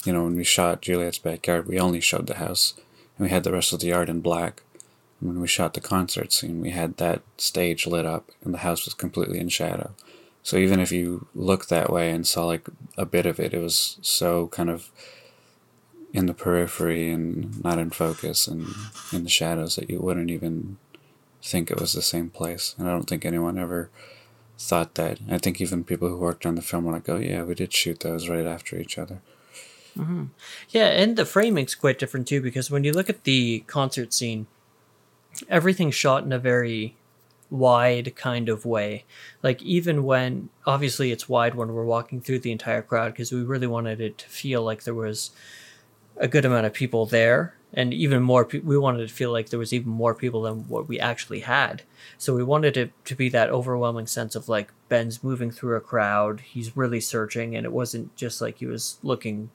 [0.06, 2.74] you know, when we shot Juliet's backyard, we only showed the house,
[3.18, 4.64] and we had the rest of the yard in black.
[5.20, 8.60] And when we shot the concert scene, we had that stage lit up, and the
[8.60, 9.94] house was completely in shadow.
[10.44, 13.60] So even if you looked that way and saw like a bit of it, it
[13.60, 14.90] was so kind of
[16.14, 18.68] in the periphery and not in focus and
[19.12, 20.78] in the shadows that you wouldn't even
[21.44, 22.76] think it was the same place.
[22.78, 23.90] And I don't think anyone ever
[24.58, 25.20] thought that.
[25.30, 27.74] I think even people who worked on the film were like, "Oh yeah, we did
[27.74, 29.22] shoot those right after each other."
[29.98, 30.26] Mm-hmm.
[30.70, 34.48] Yeah, and the framing's quite different too because when you look at the concert scene,
[35.50, 36.96] everything's shot in a very
[37.50, 39.06] wide kind of way.
[39.42, 43.42] Like even when obviously it's wide when we're walking through the entire crowd because we
[43.44, 45.32] really wanted it to feel like there was
[46.18, 49.60] a good amount of people there and even more we wanted to feel like there
[49.60, 51.84] was even more people than what we actually had.
[52.18, 55.82] So we wanted it to be that overwhelming sense of like Ben's moving through a
[55.82, 59.50] crowd, he's really searching and it wasn't just like he was looking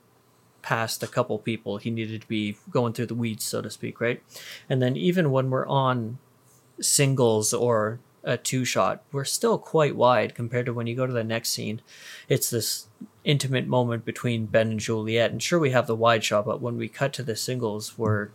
[0.60, 4.00] past a couple people, he needed to be going through the weeds, so to speak,
[4.00, 4.22] right?
[4.68, 6.18] And then even when we're on
[6.80, 11.12] singles or a two shot, we're still quite wide compared to when you go to
[11.12, 11.80] the next scene.
[12.28, 12.86] It's this
[13.24, 15.30] intimate moment between Ben and Juliet.
[15.30, 18.30] And sure, we have the wide shot, but when we cut to the singles, we're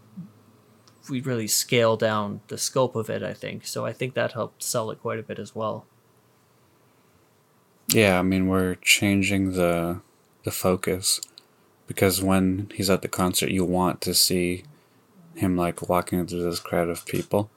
[1.09, 3.23] we really scale down the scope of it.
[3.23, 3.85] I think so.
[3.85, 5.85] I think that helped sell it quite a bit as well.
[7.87, 10.01] Yeah, I mean we're changing the
[10.43, 11.21] the focus
[11.87, 14.63] because when he's at the concert, you want to see
[15.35, 17.49] him like walking through this crowd of people,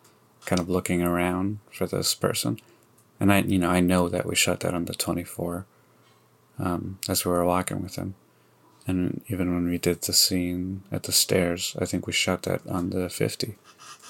[0.46, 2.58] kind of looking around for this person.
[3.18, 5.66] And I, you know, I know that we shot that on the twenty four,
[6.58, 8.14] um, as we were walking with him,
[8.86, 12.66] and even when we did the scene at the stairs, I think we shot that
[12.66, 13.56] on the fifty.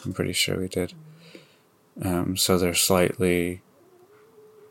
[0.04, 0.94] I'm pretty sure we did.
[2.02, 3.62] Um, so they're slightly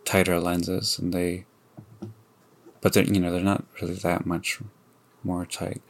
[0.05, 1.45] tighter lenses, and they,
[2.81, 4.59] but they're you know they're not really that much
[5.23, 5.81] more tight.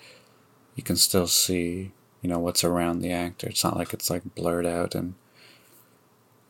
[0.75, 3.47] You can still see you know what's around the actor.
[3.47, 5.13] It's not like it's like blurred out and,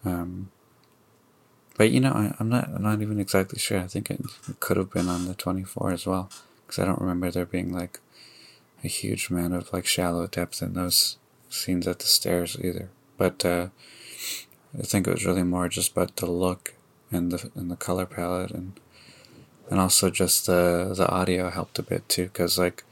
[0.05, 0.51] um.
[1.77, 3.79] But you know I, I'm not I'm not even exactly sure.
[3.79, 6.29] I think it, it could have been on the twenty four as well,
[6.65, 7.99] because I don't remember there being like
[8.83, 11.17] a huge amount of like shallow depth in those
[11.49, 12.89] scenes at the stairs either.
[13.17, 13.69] But uh,
[14.77, 16.73] I think it was really more just about the look
[17.11, 18.79] and the and the color palette and
[19.69, 22.83] and also just the the audio helped a bit too because like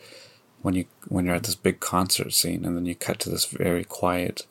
[0.62, 3.46] when you when you're at this big concert scene and then you cut to this
[3.46, 4.46] very quiet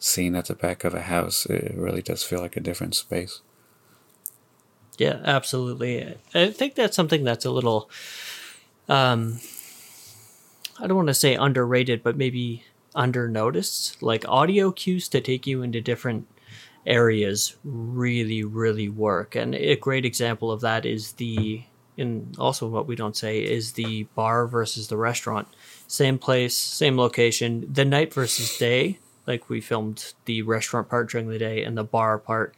[0.00, 3.42] scene at the back of a house it really does feel like a different space
[4.98, 6.18] Yeah, absolutely.
[6.34, 7.88] I think that's something that's a little
[8.88, 9.38] um
[10.80, 14.00] I don't want to say underrated, but maybe under undernoticed.
[14.00, 16.26] Like audio cues to take you into different
[16.86, 19.34] areas really, really work.
[19.34, 21.62] And a great example of that is the
[21.98, 25.48] and also what we don't say is the bar versus the restaurant.
[25.86, 28.98] Same place, same location, the night versus day.
[29.26, 32.54] Like we filmed the restaurant part during the day and the bar part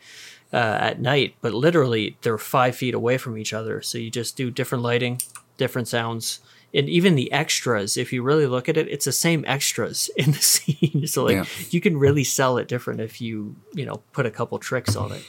[0.53, 3.83] uh, at night, but literally they're five feet away from each other.
[3.83, 5.21] So you just do different lighting,
[5.59, 6.41] different sounds,
[6.75, 7.97] and even the extras.
[7.97, 11.07] If you really look at it, it's the same extras in the scene.
[11.07, 11.45] So like Yeah.
[11.71, 15.13] you can really sell it different if you you know put a couple tricks on
[15.13, 15.25] it.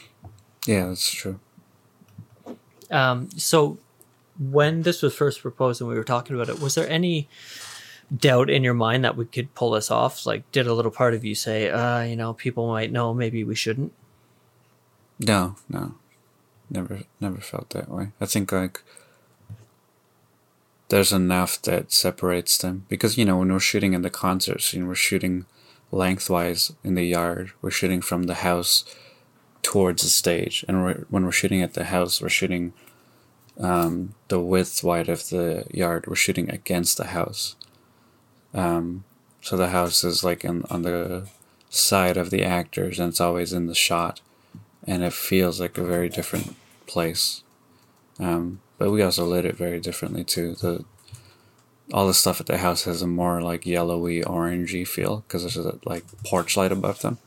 [0.66, 1.40] yeah that's true
[2.90, 3.78] Um, so
[4.38, 7.28] when this was first proposed and we were talking about it, was there any
[8.16, 10.26] doubt in your mind that we could pull this off?
[10.26, 13.44] Like, did a little part of you say, uh, you know, people might know, maybe
[13.44, 13.92] we shouldn't?
[15.18, 15.94] no no.
[16.70, 18.12] Never never felt that way.
[18.20, 18.82] I think like
[20.88, 22.86] there's enough that separates them.
[22.88, 25.46] Because you know when we're shooting in the concert scene we're shooting
[25.92, 28.84] lengthwise in the yard we're shooting from the house
[29.62, 30.64] towards the stage.
[30.68, 32.72] And we're, when we're shooting at the house we're shooting
[33.60, 37.56] um, the width wide of the yard we're shooting against the house
[38.54, 39.04] um,
[39.40, 41.28] so the house is like in, on the
[41.68, 44.20] side of the actors and it's always in the shot
[44.86, 46.54] and it feels like a very different
[46.86, 47.42] place.
[48.18, 50.54] Um, but we also lit it very differently too.
[50.54, 50.84] The
[51.92, 55.66] all the stuff at the house has a more like yellowy orangey feel because there's
[55.66, 57.18] a like porch light above them.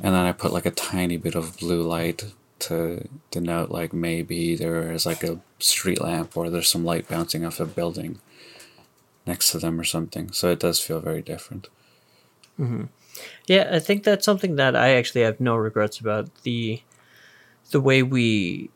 [0.00, 2.24] And then i put like a tiny bit of blue light
[2.60, 7.44] to denote like maybe there is like a street lamp or there's some light bouncing
[7.44, 8.20] off a building
[9.28, 11.68] next to them or something so it does feel very different
[12.58, 12.84] mm-hmm.
[13.46, 16.34] Yeah, I think that's something that I actually have no regrets about.
[16.42, 16.82] The
[17.70, 18.70] the way we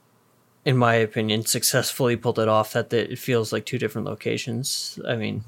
[0.65, 4.99] in my opinion successfully pulled it off that it feels like two different locations.
[5.07, 5.45] I mean,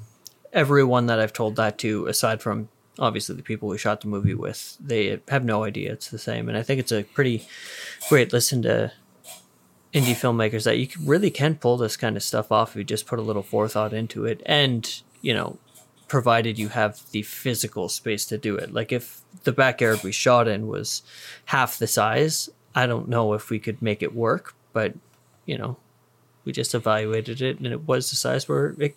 [0.51, 4.33] everyone that I've told that to aside from obviously the people we shot the movie
[4.33, 7.47] with, they have no idea it's the same and I think it's a pretty
[8.09, 8.91] great listen to
[9.95, 12.83] indie filmmakers that you can- really can pull this kind of stuff off if you
[12.83, 15.57] just put a little forethought into it and, you know,
[16.07, 18.73] provided you have the physical space to do it.
[18.73, 21.01] Like if the backyard we shot in was
[21.45, 24.93] half the size, I don't know if we could make it work, but
[25.45, 25.77] you know,
[26.43, 28.95] we just evaluated it and it was the size where it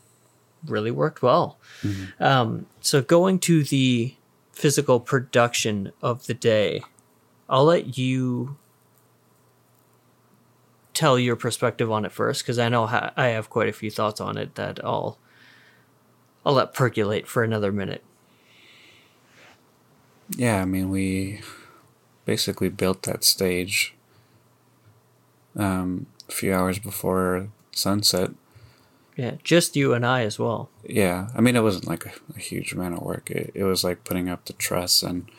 [0.67, 1.59] really worked well.
[2.21, 4.15] Um, so going to the
[4.53, 6.83] physical production of the day,
[7.49, 8.57] I'll let you
[10.99, 13.89] tell your perspective on it first because I know ha- I have quite a few
[13.89, 15.17] thoughts on it that I'll
[16.45, 18.03] I'll let percolate for another minute.
[20.31, 21.41] Yeah, I mean, we
[22.25, 23.95] basically built that stage
[25.57, 28.33] um, a few hours before sunset.
[29.17, 30.69] Yeah, just you and I as well.
[30.85, 33.31] Yeah, I mean, it wasn't like a, a huge amount of work.
[33.31, 35.31] It, it was like putting up the truss and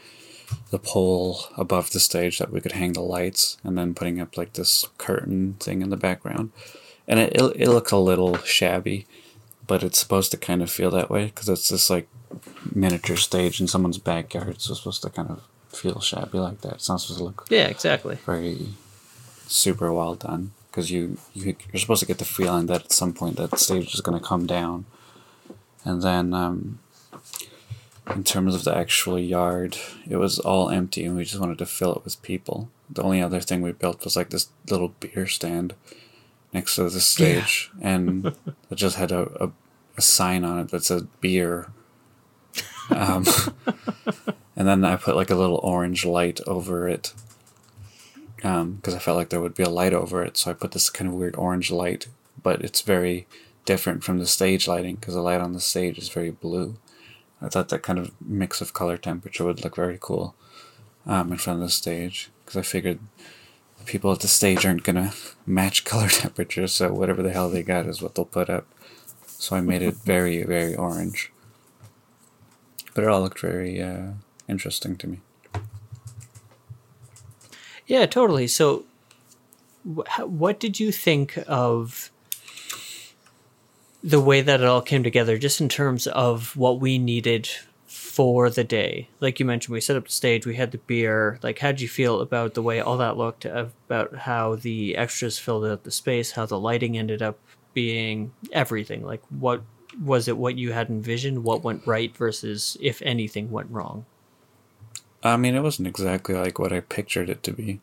[0.71, 4.37] the pole above the stage that we could hang the lights, and then putting up
[4.37, 6.51] like this curtain thing in the background.
[7.07, 9.07] And it, it, it looked a little shabby,
[9.67, 12.07] but it's supposed to kind of feel that way because it's this like
[12.75, 14.61] miniature stage in someone's backyard.
[14.61, 16.73] So it's supposed to kind of feel shabby like that.
[16.73, 18.15] It's not supposed to look Yeah, exactly.
[18.25, 18.69] very
[19.47, 23.13] super well done because you, you you're supposed to get the feeling that at some
[23.13, 24.85] point that stage is going to come down,
[25.83, 26.77] and then um,
[28.15, 31.65] in terms of the actual yard, it was all empty, and we just wanted to
[31.65, 32.69] fill it with people.
[32.89, 35.75] The only other thing we built was like this little beer stand
[36.53, 38.25] next to the stage, and
[38.69, 39.51] it just had a, a,
[39.97, 41.71] a sign on it that said beer.
[42.89, 43.25] Um,
[44.55, 47.13] and then I put like a little orange light over it
[48.37, 50.37] because I felt like there would be a light over it.
[50.37, 52.07] So I put this kind of weird orange light,
[52.41, 53.27] but it's very
[53.65, 56.77] different from the stage lighting because the light on the stage is very blue.
[57.41, 60.35] I thought that kind of mix of color temperature would look very cool
[61.05, 62.99] um, in front of the stage because I figured
[63.77, 65.13] the people at the stage aren't gonna
[65.45, 68.67] match color temperature, so whatever the hell they got is what they'll put up.
[69.25, 71.31] So I made it very, very orange.
[72.93, 74.11] But it all looked very uh,
[74.47, 75.19] interesting to me.
[77.87, 78.47] Yeah, totally.
[78.47, 78.85] So,
[79.83, 82.11] wh- what did you think of
[84.03, 87.49] the way that it all came together, just in terms of what we needed
[87.85, 89.09] for the day?
[89.19, 91.39] Like you mentioned, we set up the stage, we had the beer.
[91.41, 94.95] Like, how did you feel about the way all that looked, uh, about how the
[94.95, 97.37] extras filled out the space, how the lighting ended up
[97.73, 99.05] being everything?
[99.05, 99.63] Like, what
[100.01, 101.43] was it what you had envisioned?
[101.43, 104.05] What went right versus if anything went wrong?
[105.21, 107.81] I mean, it wasn't exactly like what I pictured it to be.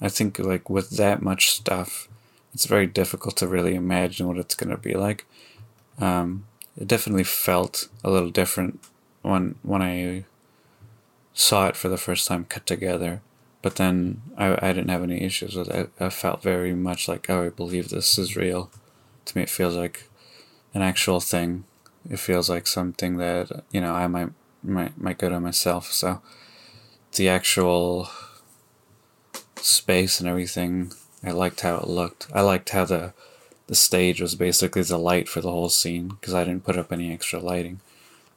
[0.00, 2.08] I think like with that much stuff,
[2.56, 5.26] it's very difficult to really imagine what it's gonna be like.
[5.98, 8.80] Um, it definitely felt a little different
[9.20, 10.24] when when I
[11.34, 13.20] saw it for the first time cut together.
[13.60, 15.90] But then I, I didn't have any issues with it.
[16.00, 18.70] I felt very much like, oh, I believe this is real.
[19.26, 20.08] To me, it feels like
[20.72, 21.64] an actual thing.
[22.08, 24.30] It feels like something that you know I might
[24.62, 25.92] might might go to myself.
[25.92, 26.22] So
[27.16, 28.08] the actual
[29.56, 30.92] space and everything,
[31.26, 32.28] I liked how it looked.
[32.32, 33.12] I liked how the
[33.66, 36.92] the stage was basically the light for the whole scene because I didn't put up
[36.92, 37.80] any extra lighting.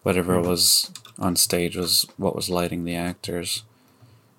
[0.02, 3.64] Whatever was on stage was what was lighting the actors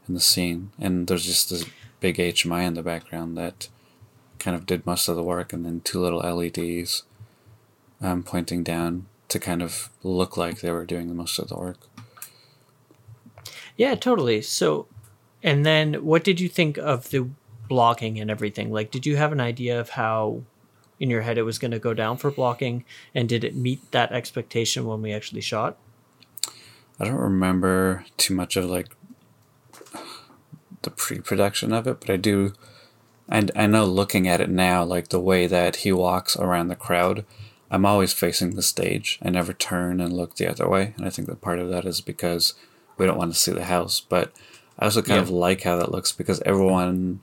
[0.09, 1.65] in the scene, and there's just this
[2.01, 3.69] big HMI in the background that
[4.41, 7.05] kind of did most of the work, and then two little LEDs
[8.01, 11.79] um, pointing down to kind of look like they were doing most of the work.
[13.77, 14.43] Yeah, totally.
[14.43, 14.89] So,
[15.41, 17.31] and then what did you think of the
[17.71, 18.71] blocking and everything?
[18.71, 20.43] Like, did you have an idea of how
[20.99, 22.85] in your head it was going to go down for blocking?
[23.15, 25.79] And did it meet that expectation when we actually shot?
[26.99, 28.89] I don't remember too much of like
[30.83, 32.53] the pre-production of it, but I do.
[33.29, 36.77] And I know looking at it now, like the way that he walks around the
[36.77, 37.25] crowd,
[37.71, 39.19] I'm always facing the stage.
[39.23, 41.85] I never turn and look the other way, and I think that part of that
[41.85, 42.55] is because
[42.99, 44.01] we don't want to see the house.
[44.01, 44.33] But
[44.79, 45.23] I also kind Yeah.
[45.23, 47.21] of like how that looks because everyone,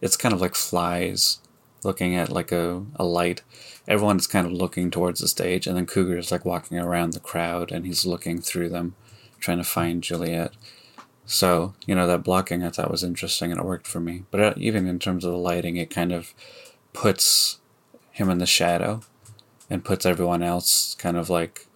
[0.00, 1.40] it's kind of like flies
[1.84, 3.42] looking at like a, a light.
[3.88, 7.20] Everyone's kind of looking towards the stage, and then Cougar is like walking around the
[7.20, 8.94] crowd and he's looking through them,
[9.38, 10.52] trying to find Juliet.
[11.26, 14.24] So, you know, that blocking I thought was interesting and it worked for me.
[14.30, 16.34] But uh, even in terms of the lighting, it kind of
[16.92, 17.60] puts
[18.10, 19.00] him in the shadow
[19.68, 21.66] and puts everyone else kind of like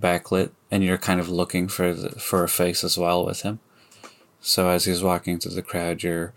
[0.00, 3.60] backlit and you're kind of looking for the, for a face as well with him.
[4.40, 6.34] So as he's walking through the crowd, you're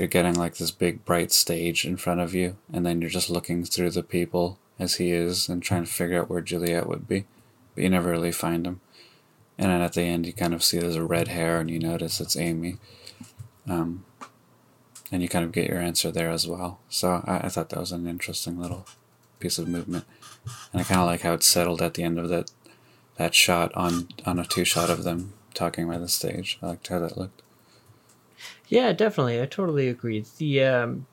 [0.00, 3.28] you're getting like this big bright stage in front of you and then you're just
[3.30, 7.06] looking through the people as he is and trying to figure out where Juliet would
[7.06, 7.26] be.
[7.74, 8.80] But you never really find him.
[9.58, 11.78] And then at the end, you kind of see there's a red hair, and you
[11.78, 12.78] notice it's Amy.
[13.68, 14.06] Um,
[15.12, 16.80] and you kind of get your answer there as well.
[16.88, 18.86] So I, I thought that was an interesting little
[19.38, 20.06] piece of movement,
[20.72, 22.50] and I kind of like how it settled at the end of that
[23.16, 26.58] that shot on on a two shot of them talking by the stage.
[26.62, 27.42] I liked how that looked.
[28.68, 29.40] Yeah, definitely.
[29.40, 30.24] I totally agree.
[30.38, 31.06] The um,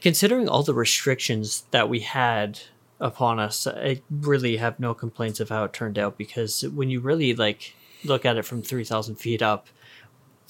[0.00, 2.60] considering all the restrictions that we had
[3.00, 7.00] upon us, I really have no complaints of how it turned out because when you
[7.00, 9.66] really like look at it from three thousand feet up,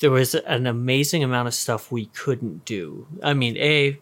[0.00, 3.06] there was an amazing amount of stuff we couldn't do.
[3.22, 3.98] I mean, a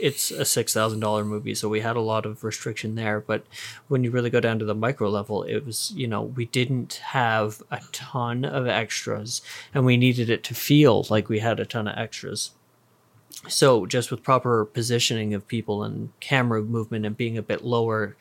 [0.00, 3.20] it's a six thousand dollar movie, so we had a lot of restriction there.
[3.20, 3.44] But
[3.88, 6.94] when you really go down to the micro level, it was you know we didn't
[6.94, 9.42] have a ton of extras,
[9.74, 12.52] and we needed it to feel like we had a ton of extras.
[13.48, 18.16] So just with proper positioning of people and camera movement and being a bit lower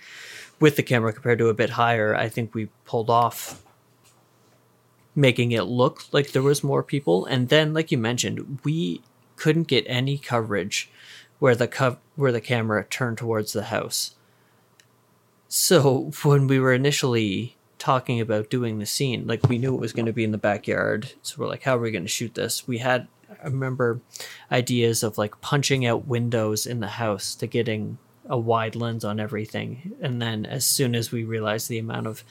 [0.60, 3.64] with the camera compared to a bit higher, I think we pulled off
[5.16, 7.26] making it look like there was more people.
[7.26, 9.02] And then, like you mentioned, we
[9.36, 10.90] couldn't get any coverage
[11.40, 14.16] where the cov- where the camera turned towards the house.
[15.48, 19.94] So when we were initially talking about doing the scene, like we knew it was
[19.94, 21.14] going to be in the backyard.
[21.24, 22.68] So we're like, how are we going to shoot this?
[22.68, 23.08] We had,
[23.42, 24.02] I remember,
[24.52, 27.98] ideas of like punching out windows in the house to getting
[28.30, 29.96] a wide lens on everything.
[30.02, 32.24] And then as soon as we realized the amount of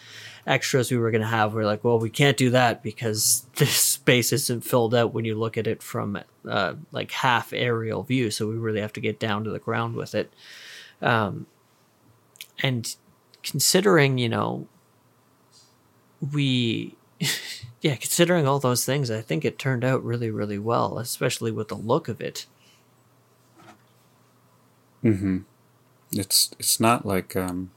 [0.46, 3.44] extras we were going to have, we are like, well, we can't do that because
[3.57, 6.18] this space isn't filled out when you look at it from
[6.49, 8.30] uh, like half aerial view.
[8.30, 10.32] So we really have to get down to the ground with it.
[11.03, 11.46] Um,
[12.62, 12.94] and
[13.42, 14.68] considering, you know,
[16.32, 16.94] we,
[17.80, 21.68] yeah, considering all those things, I think it turned out really, really well, especially with
[21.68, 22.46] the look of it.
[25.05, 25.38] Mm-hmm.
[26.13, 27.71] It's it's not like um,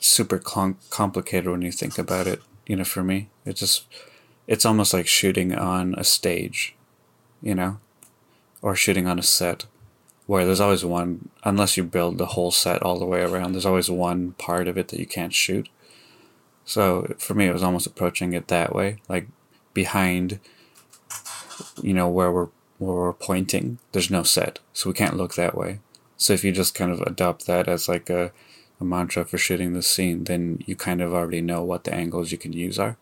[0.00, 2.42] super com- complicated when you think about it.
[2.66, 3.86] You know, for me, it just
[4.46, 6.74] it's almost like shooting on a stage,
[7.40, 7.78] you know,
[8.62, 9.66] or shooting on a set,
[10.26, 11.28] where there's always one.
[11.44, 14.76] Unless you build the whole set all the way around, there's always one part of
[14.76, 15.68] it that you can't shoot.
[16.64, 19.28] So for me, it was almost approaching it that way, like
[19.72, 20.40] behind,
[21.80, 22.48] you know, where we're
[22.78, 25.80] we're pointing, there's no set, so we can't look that way.
[26.16, 28.32] So if you just kind of adopt that as like a,
[28.80, 32.32] a mantra for shooting the scene, then you kind of already know what the angles
[32.32, 32.96] you can use are.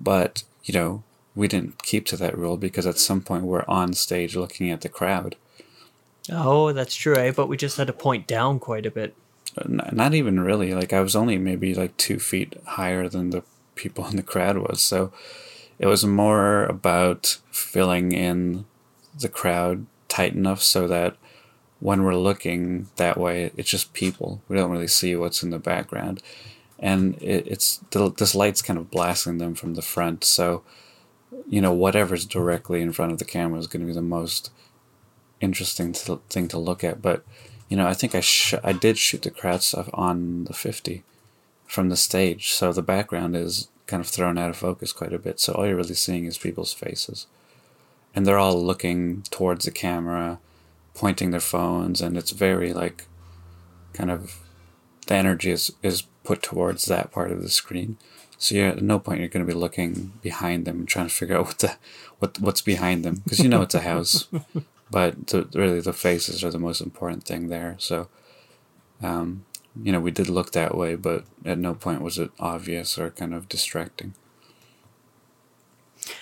[0.00, 1.02] But, you know,
[1.34, 4.80] we didn't keep to that rule because at some point we're on stage looking at
[4.80, 5.36] the crowd.
[6.30, 7.32] Oh, that's true, eh?
[7.32, 9.14] But we just had to point down quite a bit.
[9.66, 10.74] Not even really.
[10.74, 13.42] Like I was only maybe like two feet higher than the
[13.74, 14.80] people in the crowd was.
[14.80, 15.12] So
[15.78, 18.64] it was more about filling in
[19.22, 21.16] the crowd tight enough so that
[21.80, 24.40] when we're looking that way, it's just people.
[24.48, 26.22] We don't really see what's in the background,
[26.78, 30.22] and it, it's this light's kind of blasting them from the front.
[30.22, 30.62] So,
[31.48, 34.52] you know, whatever's directly in front of the camera is going to be the most
[35.40, 37.02] interesting to, thing to look at.
[37.02, 37.24] But,
[37.68, 41.02] you know, I think I sh- I did shoot the crowd stuff on the fifty
[41.66, 45.18] from the stage, so the background is kind of thrown out of focus quite a
[45.18, 45.40] bit.
[45.40, 47.26] So all you're really seeing is people's faces
[48.14, 50.38] and they're all looking towards the camera,
[50.94, 53.06] pointing their phones, and it's very like
[53.92, 54.40] kind of
[55.06, 57.96] the energy is, is put towards that part of the screen.
[58.38, 61.14] So you're at no point you're going to be looking behind them and trying to
[61.14, 61.76] figure out what the
[62.18, 64.26] what what's behind them because you know it's a house,
[64.90, 67.76] but the, really the faces are the most important thing there.
[67.78, 68.08] So,
[69.00, 69.44] um,
[69.80, 73.10] you know, we did look that way, but at no point was it obvious or
[73.10, 74.14] kind of distracting.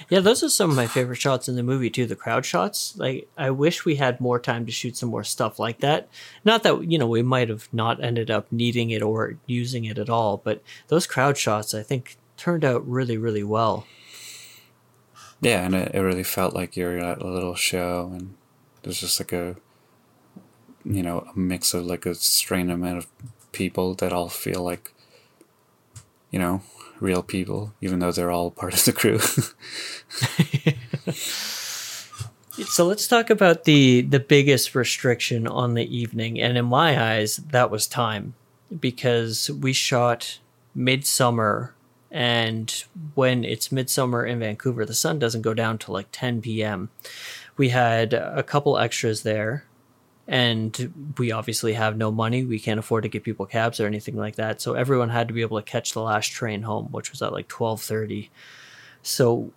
[0.09, 2.07] Yeah, those are some of my favorite shots in the movie too.
[2.07, 2.95] The crowd shots.
[2.97, 6.09] Like, I wish we had more time to shoot some more stuff like that.
[6.45, 9.99] Not that you know we might have not ended up needing it or using it
[9.99, 13.87] at all, but those crowd shots I think turned out really, really well.
[15.41, 18.35] Yeah, and it, it really felt like you're at a little show, and
[18.83, 19.57] there's just like a,
[20.85, 23.07] you know, a mix of like a strange amount of
[23.53, 24.93] people that all feel like,
[26.31, 26.62] you know,
[27.01, 29.18] real people, even though they're all part of the crew.
[32.64, 37.36] so let's talk about the the biggest restriction on the evening, and in my eyes,
[37.36, 38.34] that was time,
[38.78, 40.38] because we shot
[40.74, 41.74] midsummer,
[42.11, 42.84] and
[43.14, 46.90] when it's midsummer in Vancouver, the sun doesn't go down till like 10 p.m.
[47.57, 49.64] We had a couple extras there
[50.31, 52.45] and we obviously have no money.
[52.45, 54.62] We can't afford to get people cabs or anything like that.
[54.62, 57.33] So everyone had to be able to catch the last train home, which was at
[57.33, 58.31] like twelve thirty.
[59.03, 59.51] So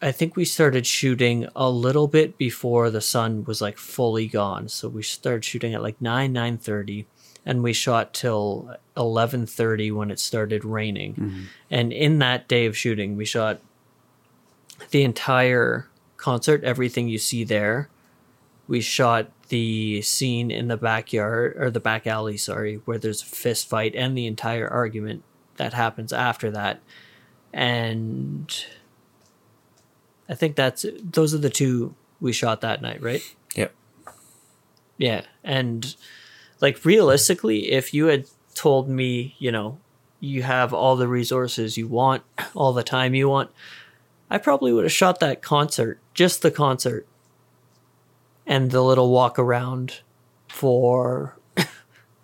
[0.00, 4.70] I think we started shooting a little bit before the sun was like fully gone.
[4.70, 7.06] So we started shooting at like nine nine thirty,
[7.44, 11.12] and we shot till eleven thirty when it started raining.
[11.12, 11.42] Mm-hmm.
[11.70, 13.60] And in that day of shooting, we shot
[14.92, 17.90] the entire concert, everything you see there.
[18.70, 23.26] We shot the scene in the backyard or the back alley, sorry, where there's a
[23.26, 25.24] fist fight and the entire argument
[25.56, 26.80] that happens after that.
[27.52, 28.64] And
[30.28, 33.22] I think that's those are the two we shot that night, right?
[33.56, 33.74] Yep.
[34.98, 35.22] Yeah.
[35.42, 35.96] And
[36.60, 39.78] like realistically, if you had told me, you know,
[40.20, 42.22] you have all the resources you want,
[42.54, 43.50] all the time you want,
[44.30, 47.08] I probably would have shot that concert, just the concert,
[48.50, 50.00] and the little walk around
[50.48, 51.38] for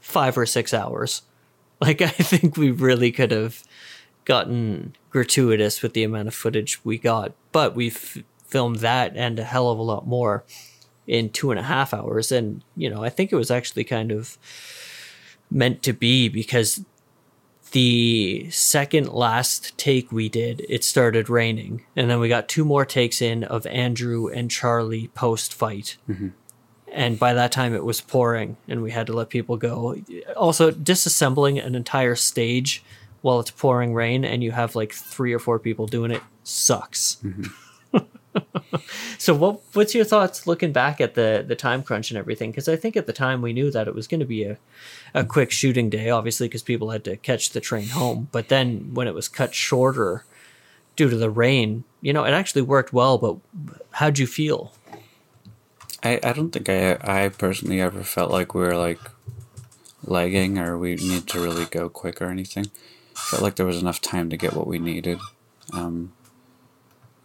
[0.01, 1.23] five or six hours.
[1.79, 3.63] Like, I think we really could have
[4.25, 8.17] gotten gratuitous with the amount of footage we got, but we f-
[8.47, 10.43] filmed that and a hell of a lot more
[11.07, 12.33] in two and a half hours.
[12.33, 14.39] And, you know, I think it was actually kind of
[15.51, 16.83] meant to be because
[17.73, 21.85] the second last take we did, it started raining.
[21.95, 25.97] And then we got two more takes in of Andrew and Charlie post fight.
[26.09, 26.29] Mm-hmm.
[26.93, 29.97] and by that time it was pouring and we had to let people go
[30.37, 32.83] also disassembling an entire stage
[33.23, 37.17] while it's pouring rain and you have like three or four people doing it sucks
[39.19, 42.69] so what what's your thoughts looking back at the the time crunch and everything because
[42.69, 44.59] i think at the time we knew that it was going to be a,
[45.15, 48.93] a quick shooting day obviously because people had to catch the train home but then
[48.95, 50.25] when it was cut shorter
[50.97, 53.37] due to the rain you know it actually worked well but
[53.93, 54.73] how'd you feel
[56.03, 59.01] I, I don't think I I personally ever felt like we were like
[60.05, 62.71] lagging or we need to really go quick or anything.
[63.15, 65.19] Felt like there was enough time to get what we needed.
[65.73, 66.13] Um,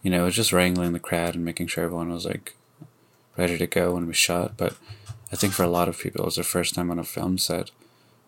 [0.02, 2.54] you know, it was just wrangling the crowd and making sure everyone was like
[3.36, 4.56] ready to go when we shot.
[4.56, 4.76] But
[5.32, 7.38] I think for a lot of people, it was their first time on a film
[7.38, 7.70] set.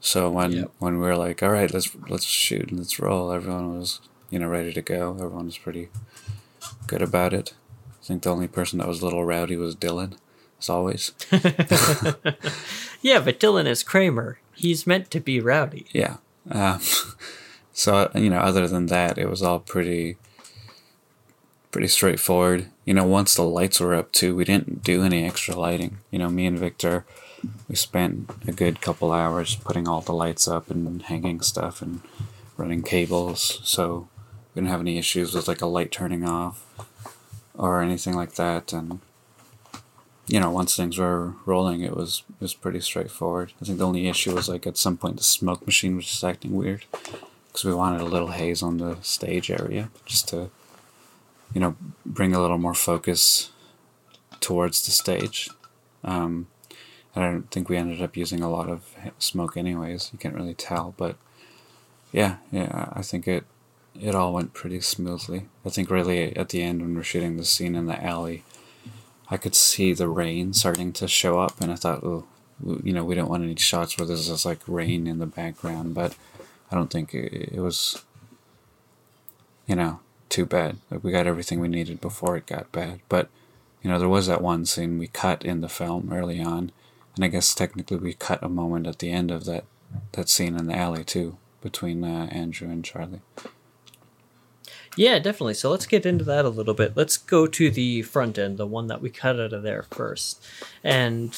[0.01, 0.71] So when Yep.
[0.79, 4.01] when we were like, all right, let's let's shoot and let's roll, everyone was
[4.31, 5.13] you know ready to go.
[5.15, 5.89] Everyone was pretty
[6.87, 7.55] good about it.
[8.03, 10.19] I think the only person that was a little rowdy was Dylan,
[10.61, 11.13] as always.
[13.03, 16.17] yeah but dylan is kramer he's meant to be rowdy Yeah.
[16.51, 16.81] Um,
[17.73, 20.17] so you know, other than that, it was all pretty,
[21.75, 22.71] pretty straightforward.
[22.85, 25.99] You know, once the lights were up too, we didn't do any extra lighting.
[26.13, 27.05] You know, me and Victor,
[27.69, 32.01] we spent a good couple hours putting all the lights up and hanging stuff and
[32.57, 33.61] running cables.
[33.65, 34.07] So
[34.55, 36.65] we didn't have any issues with like a light turning off
[37.59, 38.73] or anything like that.
[38.73, 39.01] And
[40.29, 43.53] you know, once things were rolling, it was it was pretty straightforward.
[43.61, 46.23] I think the only issue was like at some point the smoke machine was just
[46.23, 46.85] acting weird
[47.49, 50.51] because we wanted a little haze on the stage area just to,
[51.55, 53.51] you know, bring a little more focus
[54.41, 55.49] towards the stage.
[56.03, 56.49] Um,
[57.17, 58.85] I don't think we ended up using a lot of
[59.19, 60.11] smoke, anyways.
[60.13, 61.17] You can't really tell, but
[62.13, 63.45] yeah, yeah, I think it
[64.01, 65.47] it all went pretty smoothly.
[65.65, 68.43] I think really at the end when we're shooting the scene in the alley.
[69.31, 72.27] I could see the rain starting to show up, and I thought, oh,
[72.83, 75.95] you know, we don't want any shots where there's just like rain in the background,
[75.95, 76.15] but
[76.71, 78.05] I don't think it, it was,
[79.67, 80.79] you know, too bad.
[80.91, 83.01] Like we got everything we needed before it got bad.
[83.09, 83.29] But,
[83.83, 86.73] you know, there was that one scene we cut in the film early on,
[87.17, 89.65] and I guess technically we cut a moment at the end of that
[90.13, 93.21] that scene in the alley too between uh, Andrew and Charlie.
[94.97, 95.55] Yeah, definitely.
[95.55, 96.97] So let's get into that a little bit.
[96.97, 100.45] Let's go to the front end, the one that we cut out of there first.
[100.85, 101.37] And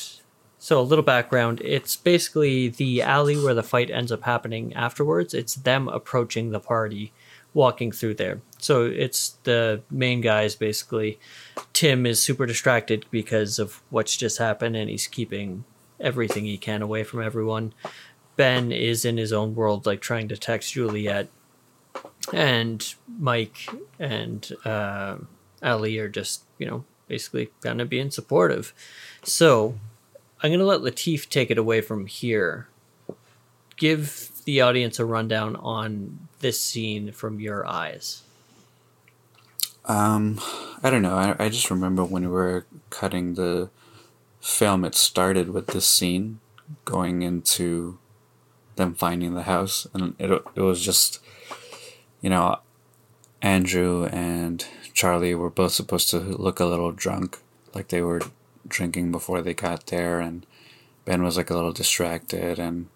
[0.59, 5.32] so a little background it's basically the alley where the fight ends up happening afterwards.
[5.32, 7.12] It's them approaching the party,
[7.57, 8.42] walking through there.
[8.59, 11.18] So it's the main guys basically.
[11.72, 15.64] Tim is super distracted because of what's just happened and he's keeping
[15.98, 17.72] everything he can away from everyone.
[18.36, 21.28] Ben is in his own world, like trying to text Juliet
[22.30, 25.16] and Mike and uh,
[25.62, 28.74] Ali are just, you know, basically kind of being supportive.
[29.22, 29.78] So
[30.42, 32.68] I'm going to let Latif take it away from here.
[33.78, 38.22] Give the audience a rundown on this scene from your eyes.
[39.84, 40.40] Um,
[40.80, 41.16] I don't know.
[41.16, 43.68] I, I just remember when we were cutting the
[44.40, 46.38] film, it started with this scene
[46.84, 47.99] going into
[48.76, 51.18] them finding the house, and it it was just,
[52.20, 52.61] you know,
[53.42, 57.38] Andrew and Charlie were both supposed to look a little drunk,
[57.74, 58.22] like they were
[58.68, 60.47] drinking before they got there, and
[61.05, 62.86] Ben was like a little distracted, and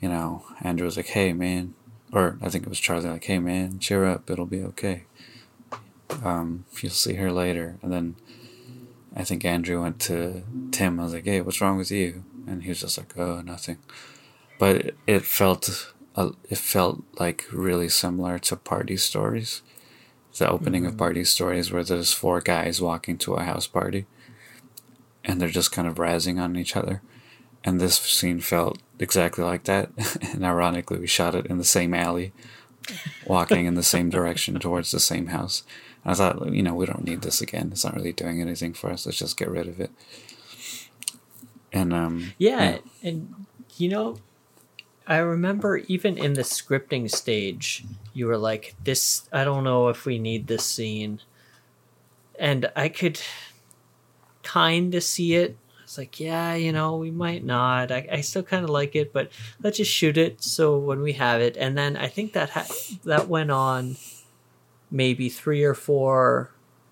[0.00, 1.74] you know, Andrew was like, "Hey, man,"
[2.12, 5.04] or I think it was Charlie, like, "Hey, man, cheer up, it'll be okay."
[6.22, 7.78] um, you'll see her later.
[7.82, 8.16] And then
[9.14, 11.00] I think Andrew went to Tim.
[11.00, 12.24] I was like, hey, what's wrong with you?
[12.46, 13.78] And he was just like, oh, nothing.
[14.58, 19.62] But it, it felt uh, it felt like really similar to Party Stories,
[20.36, 24.06] the opening of Party Stories, where there's four guys walking to a house party,
[25.24, 27.00] and they're just kind of razzing on each other.
[27.64, 29.90] And this scene felt exactly like that.
[30.32, 32.32] and ironically, we shot it in the same alley,
[33.26, 35.62] walking in the same direction towards the same house.
[36.04, 37.68] And I thought, you know, we don't need this again.
[37.72, 39.06] It's not really doing anything for us.
[39.06, 39.90] Let's just get rid of it.
[41.72, 43.46] And um, Yeah, and
[43.76, 44.18] you know,
[45.06, 50.04] I remember even in the scripting stage, you were like, "This, I don't know if
[50.04, 51.20] we need this scene,"
[52.38, 53.20] and I could
[54.42, 55.56] kind of see it.
[55.92, 57.92] I was like, "Yeah, you know, we might not.
[57.92, 59.30] I, I still kind of like it, but
[59.62, 62.72] let's just shoot it so when we have it." And then I think that ha-
[63.04, 63.96] that went on
[64.90, 66.50] maybe three or four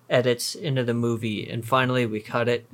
[0.09, 2.69] edits into the movie, and finally we cut it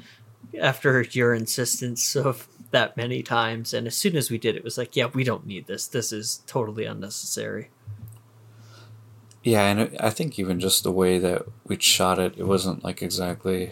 [0.60, 4.78] after your insistence of that many times and as soon as we did it was
[4.78, 7.70] like yeah we don't need this this is totally unnecessary
[9.44, 13.02] Yeah, and I think even just the way that we shot it, it wasn't like
[13.02, 13.72] exactly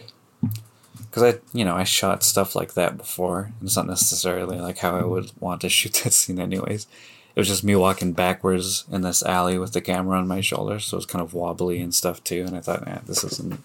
[1.15, 3.53] because I, you know, I shot stuff like that before.
[3.61, 6.87] It's not necessarily like how I would want to shoot that scene, anyways.
[7.33, 10.77] It was just me walking backwards in this alley with the camera on my shoulder,
[10.77, 12.43] so it was kind of wobbly and stuff too.
[12.45, 13.61] And I thought, yeah, this isn't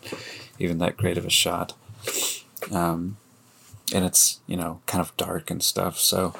[0.60, 1.72] even that great of a shot.
[2.70, 3.16] Um,
[3.92, 6.34] and it's you know kind of dark and stuff, so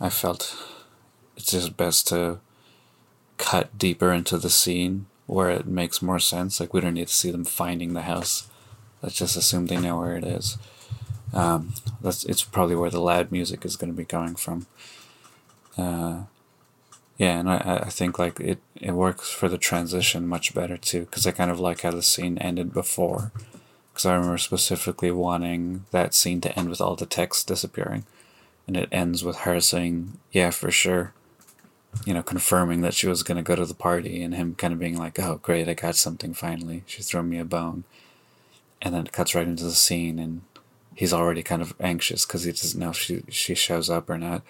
[0.00, 0.56] I felt
[1.36, 2.40] it's just best to
[3.36, 6.58] cut deeper into the scene where it makes more sense.
[6.58, 8.48] Like we don't need to see them finding the house.
[9.02, 10.56] Let's just assume they know where it is.
[11.32, 14.66] Um, that's it's probably where the loud music is going to be coming from.
[15.76, 16.24] Uh,
[17.18, 21.00] yeah, and I, I think like it, it works for the transition much better too,
[21.00, 23.32] because I kind of like how the scene ended before.
[23.92, 28.04] Because I remember specifically wanting that scene to end with all the text disappearing,
[28.66, 31.12] and it ends with her saying, "Yeah, for sure,"
[32.06, 34.72] you know, confirming that she was going to go to the party, and him kind
[34.72, 37.84] of being like, "Oh, great, I got something finally." She's thrown me a bone,
[38.82, 40.42] and then it cuts right into the scene, and
[40.94, 44.18] he's already kind of anxious because he doesn't know if she she shows up or
[44.18, 44.42] not.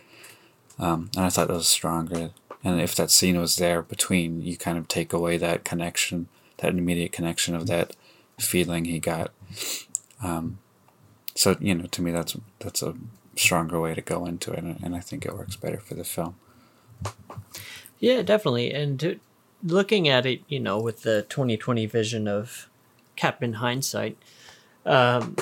[0.79, 2.31] Um, and I thought that was stronger.
[2.65, 6.29] And if that scene was there between, you kind of take away that connection,
[6.59, 7.97] that immediate connection of that
[8.39, 9.33] feeling he got.
[10.23, 10.59] Um,
[11.35, 12.95] so you know, to me, that's that's a
[13.37, 16.37] stronger way to go into it, and, I think it works better for the film.
[17.99, 18.73] Yeah, definitely.
[18.73, 19.21] And to,
[19.63, 22.69] looking at it, you know, with the 2020 vision of
[23.17, 24.17] Captain Hindsight,
[24.85, 25.37] um,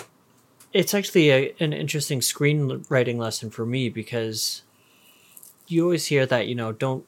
[0.73, 4.62] it's actually a, an interesting screenwriting lesson for me because
[5.66, 7.05] you always hear that, you know, don't,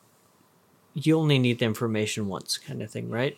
[0.95, 3.37] you only need the information once kind of thing, right?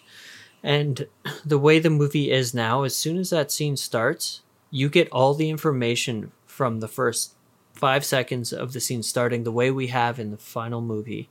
[0.62, 1.06] And
[1.44, 5.34] the way the movie is now, as soon as that scene starts, you get all
[5.34, 7.34] the information from the first
[7.72, 11.28] five seconds of the scene starting the way we have in the final movie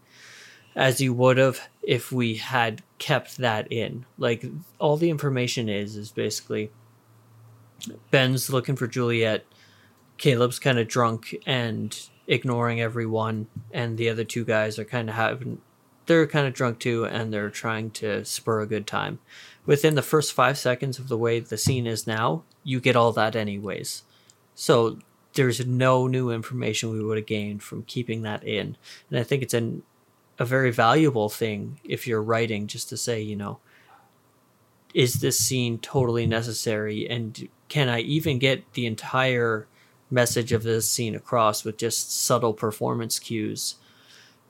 [0.76, 4.06] as you would have if we had kept that in.
[4.18, 4.46] Like
[4.80, 6.72] all the information is is basically
[8.12, 9.46] Ben's looking for Juliet,
[10.18, 15.16] Caleb's kind of drunk and ignoring everyone, and the other two guys are kind of
[15.16, 15.62] having
[16.06, 19.20] they're kind of drunk too and they're trying to spur a good time.
[19.66, 23.14] Within the first 5 seconds of the way the scene is now, you get all
[23.14, 24.04] that anyways.
[24.54, 25.00] So
[25.34, 28.78] there's no new information we would have gained from keeping that in.
[29.10, 29.84] And I think it's an
[30.40, 33.60] a very valuable thing if you're writing just to say, you know,
[34.94, 37.10] is this scene totally necessary?
[37.10, 39.68] And can I even get the entire
[40.10, 43.76] message of this scene across with just subtle performance cues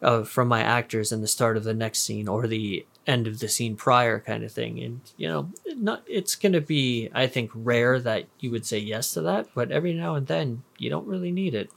[0.02, 3.40] uh, from my actors in the start of the next scene or the end of
[3.40, 4.82] the scene prior kind of thing?
[4.82, 5.50] And you know
[5.84, 9.48] not it's going to be i think rare that you would say yes to that
[9.54, 11.70] but every now and then you don't really need it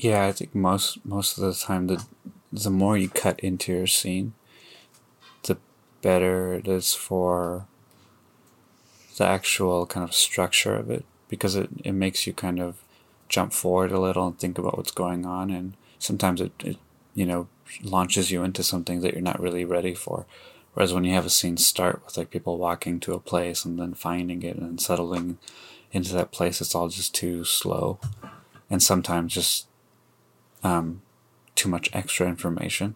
[0.00, 2.02] Yeah, I think most most of the time the
[2.50, 4.32] the more you cut into your scene,
[5.42, 5.58] the
[6.00, 7.66] better it is for
[9.18, 12.82] the actual kind of structure of it because it, it makes you kind of
[13.28, 16.78] jump forward a little and think about what's going on and sometimes it, it
[17.14, 17.48] you know
[17.82, 20.24] launches you into something that you're not really ready for.
[20.72, 23.78] Whereas when you have a scene start with like people walking to a place and
[23.78, 25.36] then finding it and settling
[25.92, 28.00] into that place it's all just too slow.
[28.70, 29.66] And sometimes just
[30.62, 31.02] um,
[31.54, 32.94] too much extra information.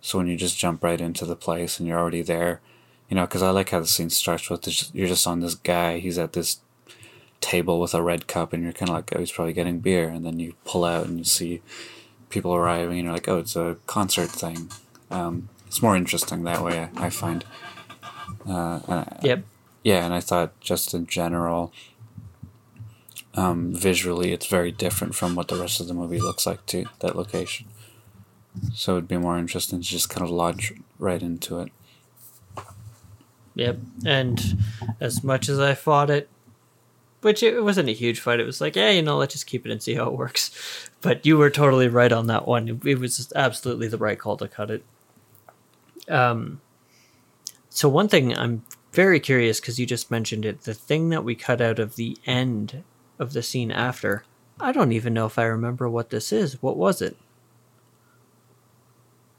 [0.00, 2.60] So when you just jump right into the place and you're already there,
[3.08, 5.54] you know, because I like how the scene starts with this, you're just on this
[5.54, 5.98] guy.
[5.98, 6.60] He's at this
[7.40, 10.08] table with a red cup, and you're kind of like, oh, he's probably getting beer.
[10.08, 11.62] And then you pull out and you see
[12.30, 14.70] people arriving, and you're like, oh, it's a concert thing.
[15.10, 17.44] Um, it's more interesting that way, I, I find.
[18.48, 19.44] Uh, and I- yep
[19.82, 21.72] yeah, and I thought just in general,
[23.36, 26.86] um, visually, it's very different from what the rest of the movie looks like too.
[27.00, 27.66] That location,
[28.74, 31.72] so it'd be more interesting to just kind of lodge right into it.
[33.54, 33.78] Yep.
[34.04, 34.58] And
[35.00, 36.28] as much as I fought it,
[37.22, 39.66] which it wasn't a huge fight, it was like, yeah, you know, let's just keep
[39.66, 40.50] it and see how it works.
[41.02, 42.68] But you were totally right on that one.
[42.68, 44.84] It, it was absolutely the right call to cut it.
[46.08, 46.60] Um,
[47.68, 51.36] so one thing I'm very curious because you just mentioned it, the thing that we
[51.36, 52.82] cut out of the end
[53.18, 54.24] of the scene after.
[54.60, 56.62] I don't even know if I remember what this is.
[56.62, 57.16] What was it?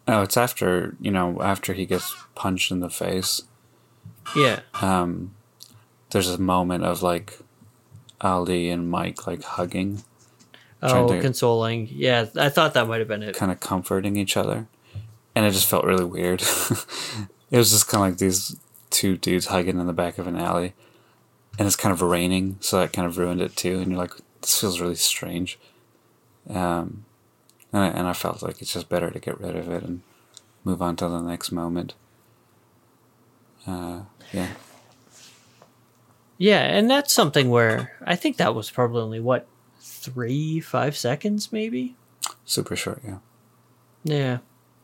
[0.08, 3.42] Oh, it's after you know after he gets punched in the face.
[4.36, 4.62] Yeah.
[4.82, 5.34] Um,
[6.12, 7.40] there's a moment of like
[8.22, 10.04] Ali and Mike like hugging,
[10.82, 11.90] Oh, consoling.
[11.92, 13.36] Yeah, I thought that might have been it.
[13.36, 14.68] kind of comforting each other,
[15.36, 16.42] and it just felt really weird.
[17.52, 18.56] it was just kind of like these
[18.90, 20.74] two dudes hugging in the back of an alley,
[21.58, 23.80] and it's kind of raining, so that kind of ruined it too.
[23.80, 25.60] And you're like, this feels really strange.
[26.50, 27.06] Um,
[27.74, 30.02] and I, and I felt like it's just better to get rid of it and
[30.64, 31.94] move on to the next moment.
[33.66, 34.02] Uh,
[34.32, 34.50] yeah.
[36.38, 39.48] Yeah, and that's something where I think that was probably only what
[39.80, 41.96] three, five seconds, maybe.
[42.46, 43.18] Super short, yeah.
[44.04, 44.38] Yeah,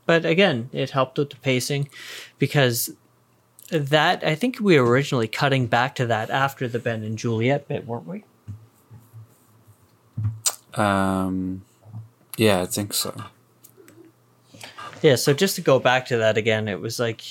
[0.05, 1.89] but again, it helped with the pacing
[2.39, 2.95] because
[3.79, 7.67] that I think we were originally cutting back to that after the Ben and Juliet
[7.67, 8.23] bit, weren't we?
[10.75, 11.63] Um,
[12.37, 13.13] yeah, I think so.
[15.01, 17.21] Yeah, so just to go back to that again, it was like,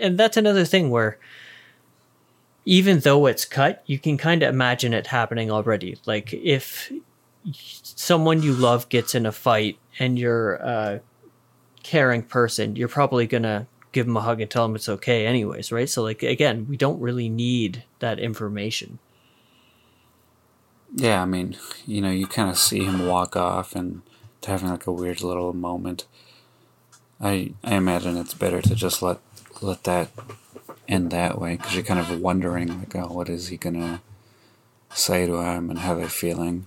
[0.00, 1.18] and that's another thing where
[2.64, 5.98] even though it's cut, you can kind of imagine it happening already.
[6.06, 6.92] Like if
[7.52, 11.00] someone you love gets in a fight and you're a
[11.82, 15.26] caring person, you're probably going to give them a hug and tell them it's okay
[15.26, 15.88] anyways, right?
[15.88, 18.98] So like again, we don't really need that information.
[20.94, 24.02] Yeah, I mean, you know, you kind of see him walk off and
[24.44, 26.06] having like a weird little moment.
[27.20, 29.18] I I imagine it's better to just let
[29.60, 30.10] let that
[30.88, 34.02] end that way because you're kind of wondering like, oh, what is he gonna
[34.92, 36.66] say to him and how they're feeling,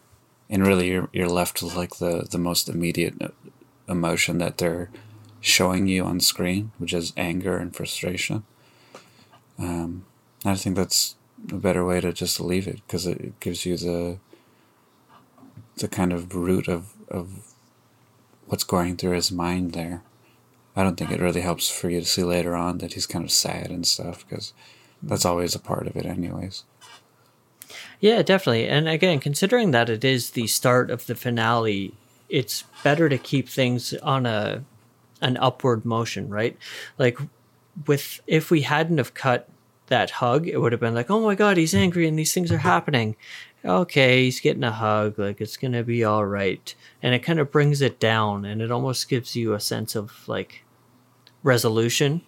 [0.50, 3.30] and really you're you're left with like the the most immediate uh,
[3.90, 4.90] emotion that they're
[5.44, 8.46] showing you on screen, which is anger and frustration.
[9.60, 10.06] Um,
[10.46, 11.16] I think that's
[11.52, 14.18] a better way to just leave it because it gives you the
[15.76, 17.54] the kind of root of of
[18.48, 20.02] what's going through his mind there.
[20.76, 23.26] I don't think it really helps for you to see later on that he's kind
[23.26, 24.54] of sad and stuff because
[25.02, 26.64] that's always a part of it, anyways.
[28.00, 28.68] Yeah, definitely.
[28.68, 31.94] And again, considering that it is the start of the finale,
[32.30, 34.64] it's better to keep things on a
[35.24, 36.58] an upward motion, right?
[37.00, 37.18] Like
[37.88, 39.50] with if we hadn't have cut
[39.88, 42.52] that hug, it would have been like, "Oh my god, he's angry and these things
[42.52, 43.16] are happening."
[43.66, 46.76] Okay, he's getting a hug, like it's to be all right.
[47.02, 50.28] And it kind of brings it down and it almost gives you a sense of
[50.28, 50.64] like
[51.44, 52.22] resolution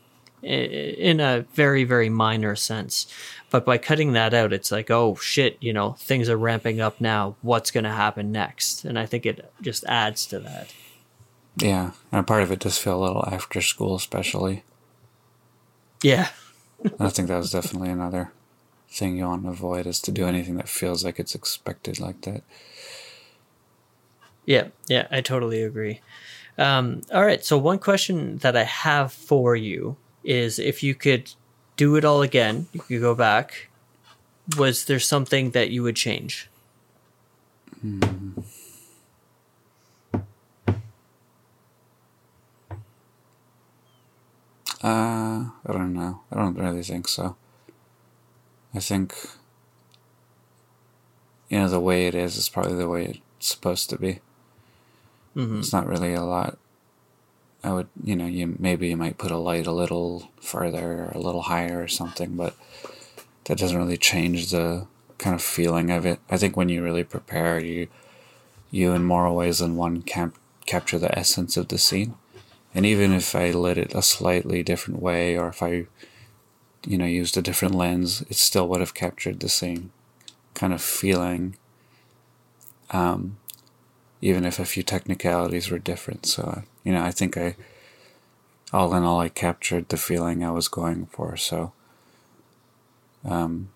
[0.45, 3.07] in a very very minor sense
[3.49, 7.01] but by cutting that out it's like oh shit you know things are ramping up
[7.01, 10.71] now what's going to happen next and i think it just adds to that
[11.57, 14.63] Yeah, and part of it does feel a little after school, especially.
[16.03, 16.29] yeah
[16.99, 18.31] I think that was definitely another
[18.89, 22.21] thing you want to avoid is to do anything that feels like it's expected like
[22.21, 22.43] that.
[24.45, 25.99] yeah yeah i totally agree
[26.57, 31.31] um, all right so one question that i have for you is if you could
[31.77, 33.69] do it all again you could go back
[34.57, 36.47] was there something that you would change
[44.86, 46.21] Uh, I don't know.
[46.31, 47.36] I don't really think so.
[48.71, 49.15] I think,
[51.49, 54.19] you know, the way it is is probably the way it's supposed to be.
[55.36, 55.57] mm-hmm.
[55.57, 56.59] It's not really a lot.
[57.63, 61.11] I would, you know, you maybe you might put a light a little further or
[61.15, 62.55] a little higher or something, but
[63.45, 64.86] that doesn't really change the
[65.17, 66.19] kind of feeling of it.
[66.29, 67.88] I think when you really prepare, you,
[68.69, 70.33] you in more ways than one can
[70.67, 72.13] capture the essence of the scene.
[72.76, 75.88] And even if I lit it a slightly different way, or if I,
[76.86, 79.91] you know, used a different lens, it still would have captured the same
[80.53, 81.55] kind of feeling.
[82.91, 83.38] Um,
[84.21, 86.26] even if a few technicalities were different.
[86.26, 87.55] So, you know, I think I,
[88.73, 91.38] all in all, I captured the feeling I was going for.
[91.38, 91.71] So,
[93.23, 93.69] um,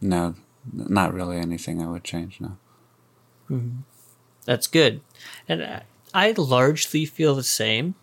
[0.00, 0.34] no,
[0.72, 2.40] not really anything I would change.
[2.40, 2.56] No.
[4.44, 5.00] That's good.
[5.48, 5.82] And
[6.16, 7.94] I- largely feel the same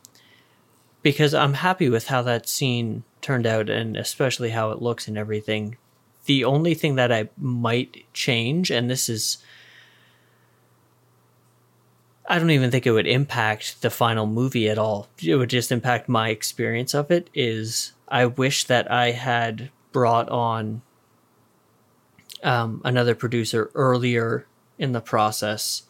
[1.02, 5.18] because I'm happy with how that scene turned out and especially how it looks and
[5.18, 5.78] everything.
[6.26, 9.40] The only thing that I might change, and this is.
[12.30, 15.08] I don't even think it would impact the final movie at all.
[15.22, 17.32] It would just impact my experience of it.
[17.34, 20.84] Is I wish that I had brought on
[22.44, 24.46] um, another producer earlier
[24.78, 25.84] in the process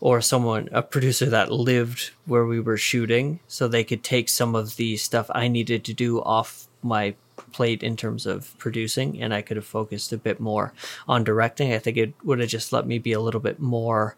[0.00, 4.54] or someone a producer that lived where we were shooting so they could take some
[4.54, 7.14] of the stuff I needed to do off my
[7.52, 10.72] plate in terms of producing and I could have focused a bit more
[11.08, 11.72] on directing.
[11.72, 14.16] I think it would have just let me be a little bit more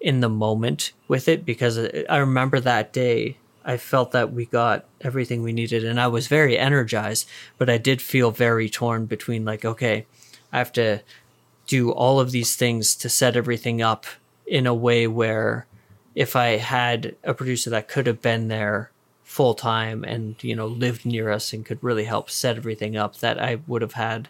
[0.00, 4.86] in the moment with it because I remember that day I felt that we got
[5.00, 9.44] everything we needed and I was very energized, but I did feel very torn between
[9.44, 10.06] like, okay,
[10.52, 11.02] I have to
[11.66, 14.06] do all of these things to set everything up
[14.48, 15.66] in a way where
[16.14, 18.90] if I had a producer that could have been there
[19.22, 23.18] full time and you know lived near us and could really help set everything up
[23.18, 24.28] that I would have had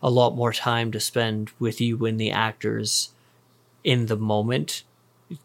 [0.00, 3.10] a lot more time to spend with you and the actors
[3.82, 4.84] in the moment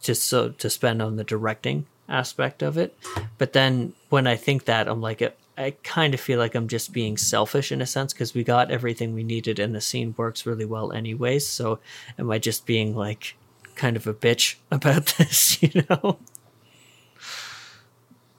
[0.02, 2.96] just so to spend on the directing aspect of it
[3.40, 5.22] but then when I think that I'm like
[5.58, 8.72] I kind of feel like I'm just being selfish in a sense because we got
[8.72, 11.46] everything we needed and the scene works really well anyways.
[11.46, 11.80] So
[12.18, 13.36] am I just being like
[13.82, 16.20] kind of a bitch about this, you know?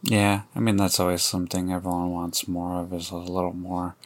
[0.05, 3.97] Yeah, I mean that's always something everyone wants more of is a little more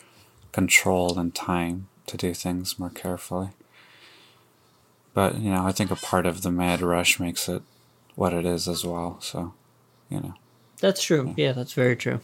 [0.52, 3.50] control and time to do things more carefully.
[5.12, 7.62] But, you know, I think a part of the mad rush makes it
[8.14, 9.52] what it is as well, so,
[10.08, 10.34] you know.
[10.80, 11.34] That's true.
[11.36, 12.20] Yeah, that's very true.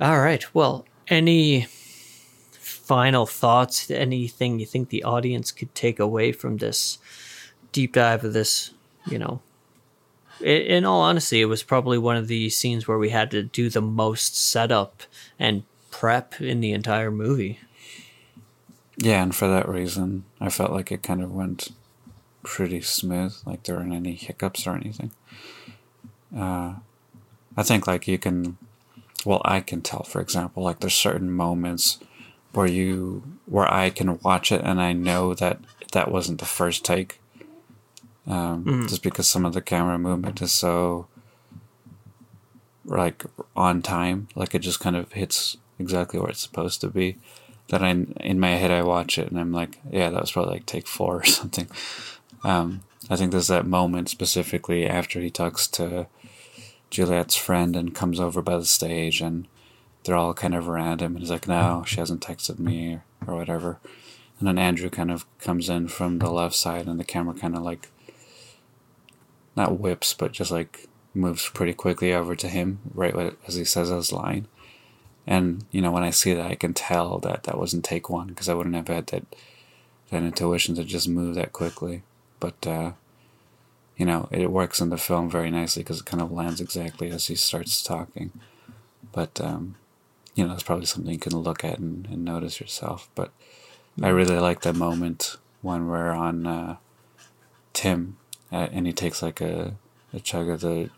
[0.00, 0.44] All right.
[0.54, 1.66] Well, any
[2.92, 3.90] final thoughts?
[3.90, 6.98] Anything you think the audience could take away from this
[7.72, 8.72] deep dive of this?
[9.06, 9.40] You know,
[10.42, 13.70] in all honesty, it was probably one of the scenes where we had to do
[13.70, 15.04] the most setup
[15.38, 17.60] and prep in the entire movie.
[18.98, 21.70] Yeah, and for that reason, I felt like it kind of went
[22.42, 25.12] pretty smooth, like there weren't any hiccups or anything.
[26.36, 26.74] Uh,
[27.56, 28.58] I think like you can,
[29.24, 31.98] well, I can tell, for example, like there's certain moments
[32.52, 35.60] where you, where I can watch it and I know that
[35.92, 37.20] that wasn't the first take,
[38.26, 41.06] um, just because some of the camera movement is so
[42.84, 43.24] like
[43.54, 47.18] on time, like it just kind of hits exactly where it's supposed to be.
[47.68, 50.54] That I in my head I watch it and I'm like, yeah, that was probably
[50.54, 51.68] like take four or something.
[52.44, 56.06] Um, I think there's that moment specifically after he talks to
[56.90, 59.46] Juliet's friend and comes over by the stage and
[60.04, 61.12] they're all kind of random.
[61.12, 63.78] and he's like, no, she hasn't texted me or, or whatever.
[64.38, 67.56] And then Andrew kind of comes in from the left side and the camera kind
[67.56, 67.90] of like
[69.54, 73.14] not whips, but just like moves pretty quickly over to him right
[73.46, 74.48] as he says his line.
[75.26, 78.28] And you know, when I see that, I can tell that that wasn't take one
[78.28, 79.24] because I wouldn't have had that
[80.10, 82.02] that intuition to just move that quickly.
[82.40, 82.92] But uh,
[83.96, 87.10] you know, it works in the film very nicely because it kind of lands exactly
[87.10, 88.32] as he starts talking.
[89.12, 89.76] But um,
[90.34, 93.08] you know, it's probably something you can look at and, and notice yourself.
[93.14, 93.30] But
[94.00, 96.76] I really like that moment when we're on uh,
[97.72, 98.16] Tim
[98.50, 99.74] uh, and he takes like a,
[100.12, 100.90] a chug of the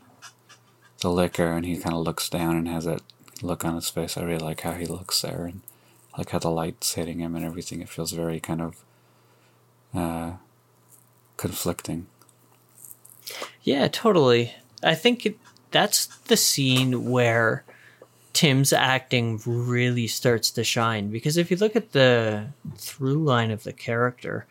[1.00, 3.02] the liquor and he kind of looks down and has that
[3.42, 4.16] look on his face.
[4.16, 5.60] I really like how he looks there and
[6.16, 7.82] like how the light's hitting him and everything.
[7.82, 8.84] It feels very kind of
[9.94, 10.32] uh,
[11.36, 12.06] conflicting.
[13.62, 14.54] Yeah, totally.
[14.82, 15.38] I think it,
[15.70, 17.64] that's the scene where
[18.34, 23.62] Tim's acting really starts to shine because if you look at the through line of
[23.62, 24.46] the character,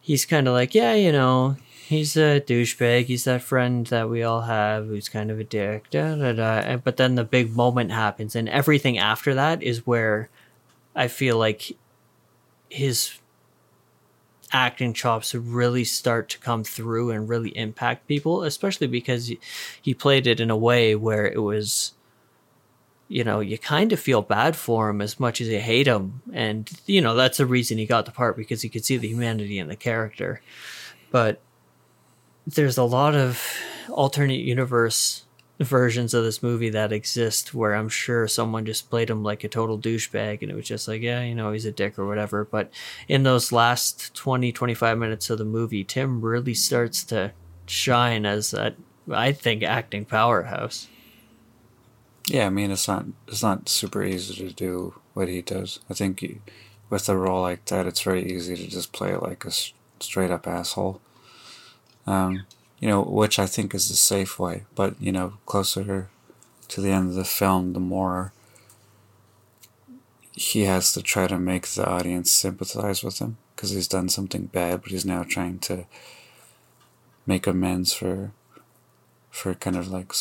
[0.00, 1.56] he's kind of like, yeah, you know,
[1.86, 3.04] he's a douchebag.
[3.04, 5.90] He's that friend that we all have who's kind of a dick.
[5.90, 6.76] Da, da, da.
[6.78, 10.30] But then the big moment happens, and everything after that is where
[10.96, 11.76] I feel like
[12.70, 13.18] his
[14.52, 19.38] acting chops really start to come through and really impact people, especially because he-
[19.80, 21.92] he played it in a way where it was,
[23.10, 26.22] you know, you kind of feel bad for him as much as you hate him.
[26.32, 29.08] And, you know, that's the reason he got the part because you could see the
[29.08, 30.40] humanity in the character.
[31.10, 31.40] But
[32.46, 33.44] there's a lot of
[33.88, 35.24] alternate universe
[35.58, 39.48] versions of this movie that exist where I'm sure someone just played him like a
[39.48, 42.44] total douchebag and it was just like, yeah, you know, he's a dick or whatever.
[42.44, 42.70] But
[43.08, 47.32] in those last 20, 25 minutes of the movie, Tim really starts to
[47.66, 48.76] shine as that,
[49.10, 50.86] I think, acting powerhouse.
[52.26, 55.80] Yeah, I mean it's not it's not super easy to do what he does.
[55.88, 56.40] I think you,
[56.88, 59.50] with a role like that, it's very easy to just play like a
[60.00, 61.00] straight up asshole.
[62.06, 62.46] Um,
[62.78, 64.64] you know, which I think is the safe way.
[64.74, 66.08] But you know, closer
[66.68, 68.32] to the end of the film, the more
[70.32, 74.46] he has to try to make the audience sympathize with him because he's done something
[74.46, 75.86] bad, but he's now trying to
[77.26, 78.32] make amends for
[79.30, 80.12] for kind of like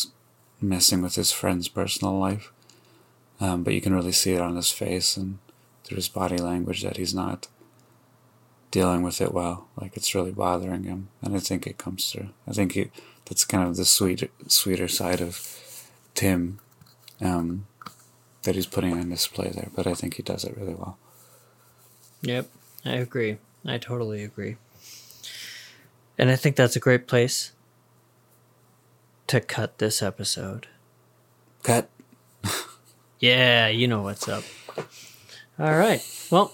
[0.61, 2.51] messing with his friend's personal life.
[3.39, 5.39] Um, but you can really see it on his face and
[5.83, 7.47] through his body language that he's not
[8.71, 9.67] dealing with it well.
[9.79, 12.29] Like it's really bothering him, and I think it comes through.
[12.47, 12.91] I think it,
[13.25, 16.59] that's kind of the sweet, sweeter side of Tim
[17.21, 17.65] um,
[18.43, 19.69] that he's putting on display there.
[19.75, 20.97] But I think he does it really well.
[22.21, 22.47] Yep,
[22.85, 23.37] I agree.
[23.65, 24.57] I totally agree.
[26.17, 27.53] And I think that's a great place
[29.29, 30.67] to cut this episode.
[31.63, 31.89] Cut.
[33.21, 34.45] Yeah, you know what's up.
[35.59, 36.01] All right.
[36.31, 36.53] Well,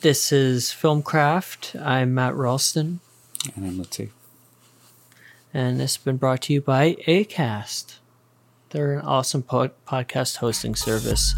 [0.00, 1.80] this is Filmcraft.
[1.80, 2.98] I'm Matt Ralston,
[3.54, 4.10] And I'm Latif.
[5.54, 7.98] and this has been brought to you by ACAST.
[8.70, 11.32] They're an awesome po- podcast hosting service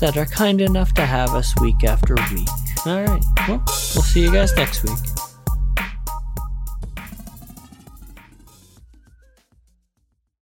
[0.00, 2.48] that are kind enough to have us week after week.
[2.86, 3.24] All right.
[3.46, 4.96] Well, we'll see you guys next week.